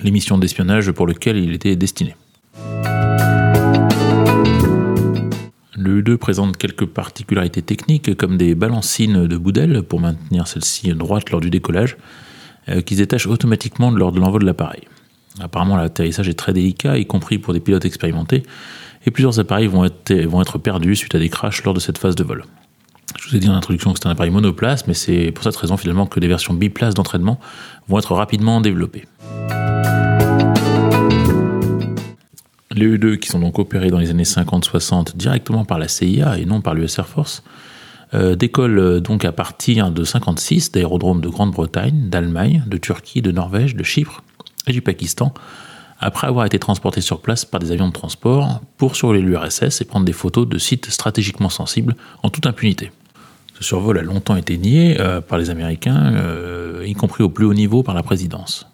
[0.01, 2.17] l'émission d'espionnage pour lequel il était destiné.
[5.79, 11.31] Le U2 présente quelques particularités techniques comme des balancines de boudelle pour maintenir celle-ci droite
[11.31, 11.99] lors du décollage,
[12.71, 14.83] euh, qui se détachent automatiquement lors de l'envol de l'appareil.
[15.39, 18.43] Apparemment l'atterrissage est très délicat, y compris pour des pilotes expérimentés,
[19.05, 22.25] et plusieurs appareils vont être, perdus suite à des crashs lors de cette phase de
[22.25, 22.45] vol.
[23.21, 25.57] Je vous ai dit en introduction que c'est un appareil monoplace, mais c'est pour cette
[25.57, 27.39] raison finalement que des versions biplaces d'entraînement
[27.87, 29.05] vont être rapidement développées.
[32.77, 36.45] Les U2, qui sont donc opérés dans les années 50-60 directement par la CIA et
[36.45, 37.43] non par l'US Air Force,
[38.13, 43.33] euh, décollent euh, donc à partir de 56 d'aérodromes de Grande-Bretagne, d'Allemagne, de Turquie, de
[43.33, 44.23] Norvège, de Chypre
[44.67, 45.33] et du Pakistan,
[46.01, 49.87] après avoir été transportés sur place par des avions de transport pour survoler l'URSS et
[49.87, 52.93] prendre des photos de sites stratégiquement sensibles en toute impunité.
[53.59, 56.13] Ce survol a longtemps été nié euh, par les Américains,
[56.85, 58.69] y compris au plus haut niveau par la présidence.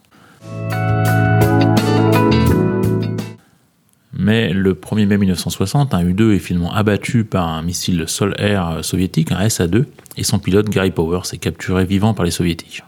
[4.15, 9.33] Mais le 1er mai 1960, un U-2 est finalement abattu par un missile sol-air soviétique,
[9.33, 9.87] un SA-2,
[10.17, 12.83] et son pilote Gary Powers est capturé vivant par les soviétiques.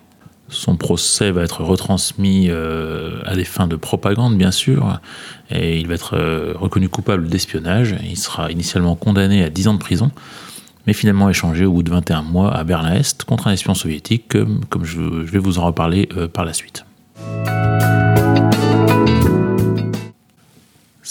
[0.48, 5.00] Son procès va être retransmis euh, à des fins de propagande, bien sûr,
[5.50, 7.96] et il va être euh, reconnu coupable d'espionnage.
[8.04, 10.10] Il sera initialement condamné à 10 ans de prison,
[10.86, 14.84] mais finalement échangé au bout de 21 mois à Berlin-Est contre un espion soviétique, comme,
[14.84, 16.84] je, vais vous en reparler euh, par la suite.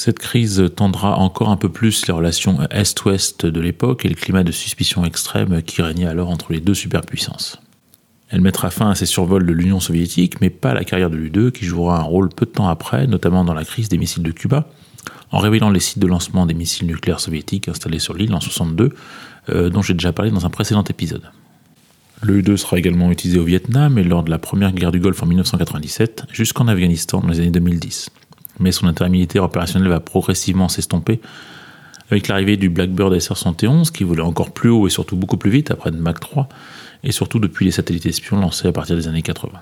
[0.03, 4.43] Cette crise tendra encore un peu plus les relations Est-Ouest de l'époque et le climat
[4.43, 7.61] de suspicion extrême qui régnait alors entre les deux superpuissances.
[8.27, 11.15] Elle mettra fin à ces survols de l'Union soviétique, mais pas à la carrière de
[11.15, 14.23] l'U2 qui jouera un rôle peu de temps après, notamment dans la crise des missiles
[14.23, 14.67] de Cuba,
[15.31, 18.89] en révélant les sites de lancement des missiles nucléaires soviétiques installés sur l'île en 62,
[19.51, 21.31] euh, dont j'ai déjà parlé dans un précédent épisode.
[22.21, 25.23] Le U2 sera également utilisé au Vietnam et lors de la première guerre du Golfe
[25.23, 28.09] en 1997, jusqu'en Afghanistan dans les années 2010
[28.59, 31.19] mais son intérêt militaire opérationnel va progressivement s'estomper
[32.11, 35.71] avec l'arrivée du Blackbird SR-71 qui volait encore plus haut et surtout beaucoup plus vite
[35.71, 36.47] après de Mach 3
[37.03, 39.59] et surtout depuis les satellites espions lancés à partir des années 80.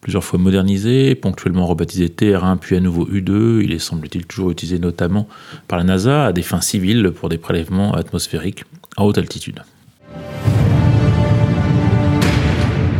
[0.00, 4.78] Plusieurs fois modernisé, ponctuellement rebaptisé TR1 puis à nouveau U2, il est semble-t-il toujours utilisé
[4.78, 5.28] notamment
[5.66, 8.64] par la NASA à des fins civiles pour des prélèvements atmosphériques
[8.96, 9.62] à haute altitude.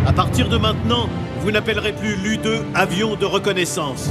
[0.07, 1.09] À partir de maintenant,
[1.41, 4.11] vous n'appellerez plus l'U2 avion de reconnaissance.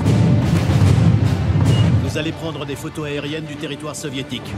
[2.04, 4.54] Vous allez prendre des photos aériennes du territoire soviétique.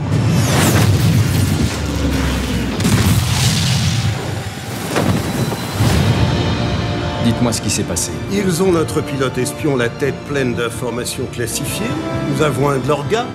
[7.24, 8.12] Dites-moi ce qui s'est passé.
[8.32, 11.86] Ils ont notre pilote espion la tête pleine d'informations classifiées.
[12.30, 13.26] Nous avons un de leurs gars.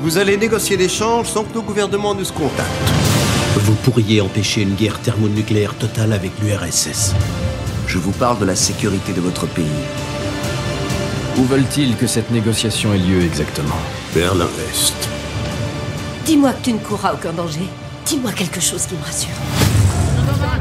[0.00, 2.70] Vous allez négocier l'échange sans que nos gouvernements nous contactent.
[3.56, 7.14] Vous pourriez empêcher une guerre thermonucléaire totale avec l'URSS.
[7.86, 9.64] Je vous parle de la sécurité de votre pays.
[11.38, 13.76] Où veulent-ils que cette négociation ait lieu exactement?
[14.14, 15.08] Berlin-Est.
[16.24, 17.68] Dis-moi que tu ne courras aucun danger.
[18.06, 19.34] Dis-moi quelque chose qui me rassure.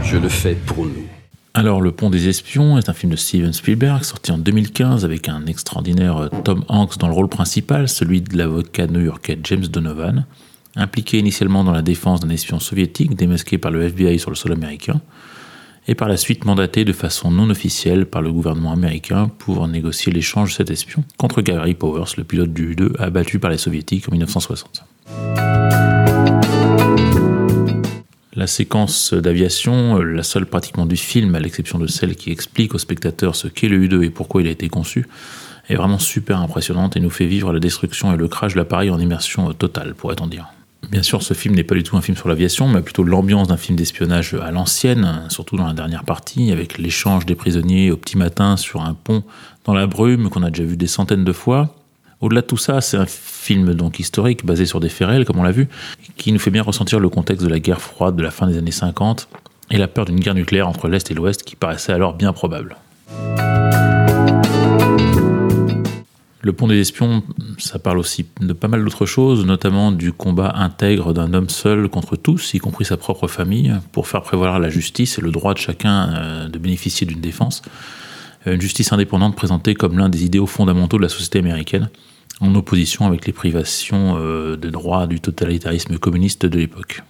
[0.03, 1.07] Je le fais pour nous.
[1.53, 5.29] Alors, Le Pont des Espions est un film de Steven Spielberg sorti en 2015 avec
[5.29, 10.25] un extraordinaire Tom Hanks dans le rôle principal, celui de l'avocat new-yorkais James Donovan,
[10.75, 14.51] impliqué initialement dans la défense d'un espion soviétique démasqué par le FBI sur le sol
[14.51, 14.99] américain
[15.87, 20.11] et par la suite mandaté de façon non officielle par le gouvernement américain pour négocier
[20.11, 24.07] l'échange de cet espion contre Gary Powers, le pilote du U-2 abattu par les soviétiques
[24.09, 24.85] en 1960.
[28.35, 32.79] La séquence d'aviation, la seule pratiquement du film, à l'exception de celle qui explique au
[32.79, 35.07] spectateur ce qu'est le U-2 et pourquoi il a été conçu,
[35.69, 38.89] est vraiment super impressionnante et nous fait vivre la destruction et le crash de l'appareil
[38.89, 40.47] en immersion totale, pourrait-on dire.
[40.89, 43.47] Bien sûr, ce film n'est pas du tout un film sur l'aviation, mais plutôt l'ambiance
[43.47, 47.97] d'un film d'espionnage à l'ancienne, surtout dans la dernière partie, avec l'échange des prisonniers au
[47.97, 49.23] petit matin sur un pont
[49.65, 51.75] dans la brume qu'on a déjà vu des centaines de fois.
[52.21, 55.39] Au-delà de tout ça, c'est un film donc historique basé sur des faits réels, comme
[55.39, 55.67] on l'a vu,
[56.15, 58.57] qui nous fait bien ressentir le contexte de la guerre froide de la fin des
[58.57, 59.27] années 50
[59.71, 62.77] et la peur d'une guerre nucléaire entre l'Est et l'Ouest qui paraissait alors bien probable.
[66.45, 67.23] Le pont des espions,
[67.57, 71.87] ça parle aussi de pas mal d'autres choses, notamment du combat intègre d'un homme seul
[71.87, 75.53] contre tous, y compris sa propre famille, pour faire prévaloir la justice et le droit
[75.53, 77.61] de chacun euh, de bénéficier d'une défense.
[78.45, 81.89] Euh, une justice indépendante présentée comme l'un des idéaux fondamentaux de la société américaine,
[82.41, 87.03] en opposition avec les privations euh, de droits du totalitarisme communiste de l'époque.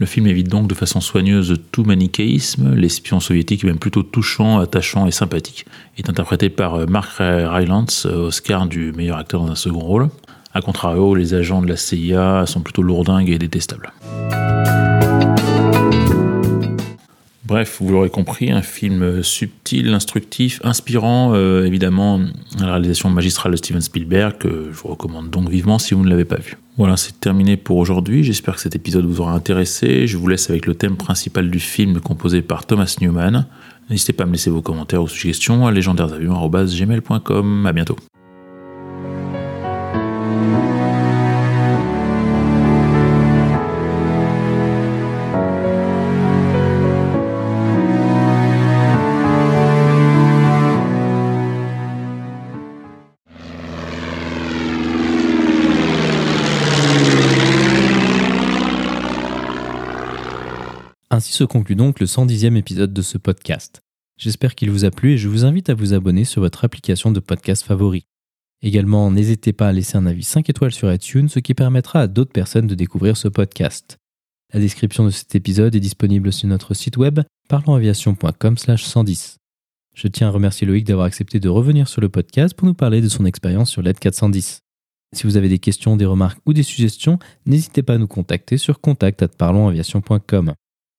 [0.00, 2.72] Le film évite donc de façon soigneuse tout manichéisme.
[2.74, 8.28] L'espion soviétique, même plutôt touchant, attachant et sympathique, est interprété par euh, Mark Rylance, euh,
[8.28, 10.08] Oscar du meilleur acteur dans un second rôle.
[10.54, 13.92] A contrario, les agents de la CIA sont plutôt lourdingues et détestables.
[17.48, 22.20] Bref, vous l'aurez compris, un film subtil, instructif, inspirant, euh, évidemment,
[22.60, 26.04] à la réalisation magistrale de Steven Spielberg, que je vous recommande donc vivement si vous
[26.04, 26.58] ne l'avez pas vu.
[26.76, 28.22] Voilà, c'est terminé pour aujourd'hui.
[28.22, 30.06] J'espère que cet épisode vous aura intéressé.
[30.06, 33.46] Je vous laisse avec le thème principal du film composé par Thomas Newman.
[33.88, 37.66] N'hésitez pas à me laisser vos commentaires ou suggestions à légendairesavions.gmail.com.
[37.66, 37.96] À bientôt.
[61.38, 63.80] Se conclut donc le 110e épisode de ce podcast.
[64.16, 67.12] J'espère qu'il vous a plu et je vous invite à vous abonner sur votre application
[67.12, 68.06] de podcast favori.
[68.60, 72.06] Également, n'hésitez pas à laisser un avis 5 étoiles sur iTunes, ce qui permettra à
[72.08, 73.98] d'autres personnes de découvrir ce podcast.
[74.52, 79.36] La description de cet épisode est disponible sur notre site web parlonsaviation.com/110.
[79.94, 83.00] Je tiens à remercier Loïc d'avoir accepté de revenir sur le podcast pour nous parler
[83.00, 84.58] de son expérience sur l'AID 410.
[85.14, 88.56] Si vous avez des questions, des remarques ou des suggestions, n'hésitez pas à nous contacter
[88.56, 90.54] sur contact@parlonsaviation.com.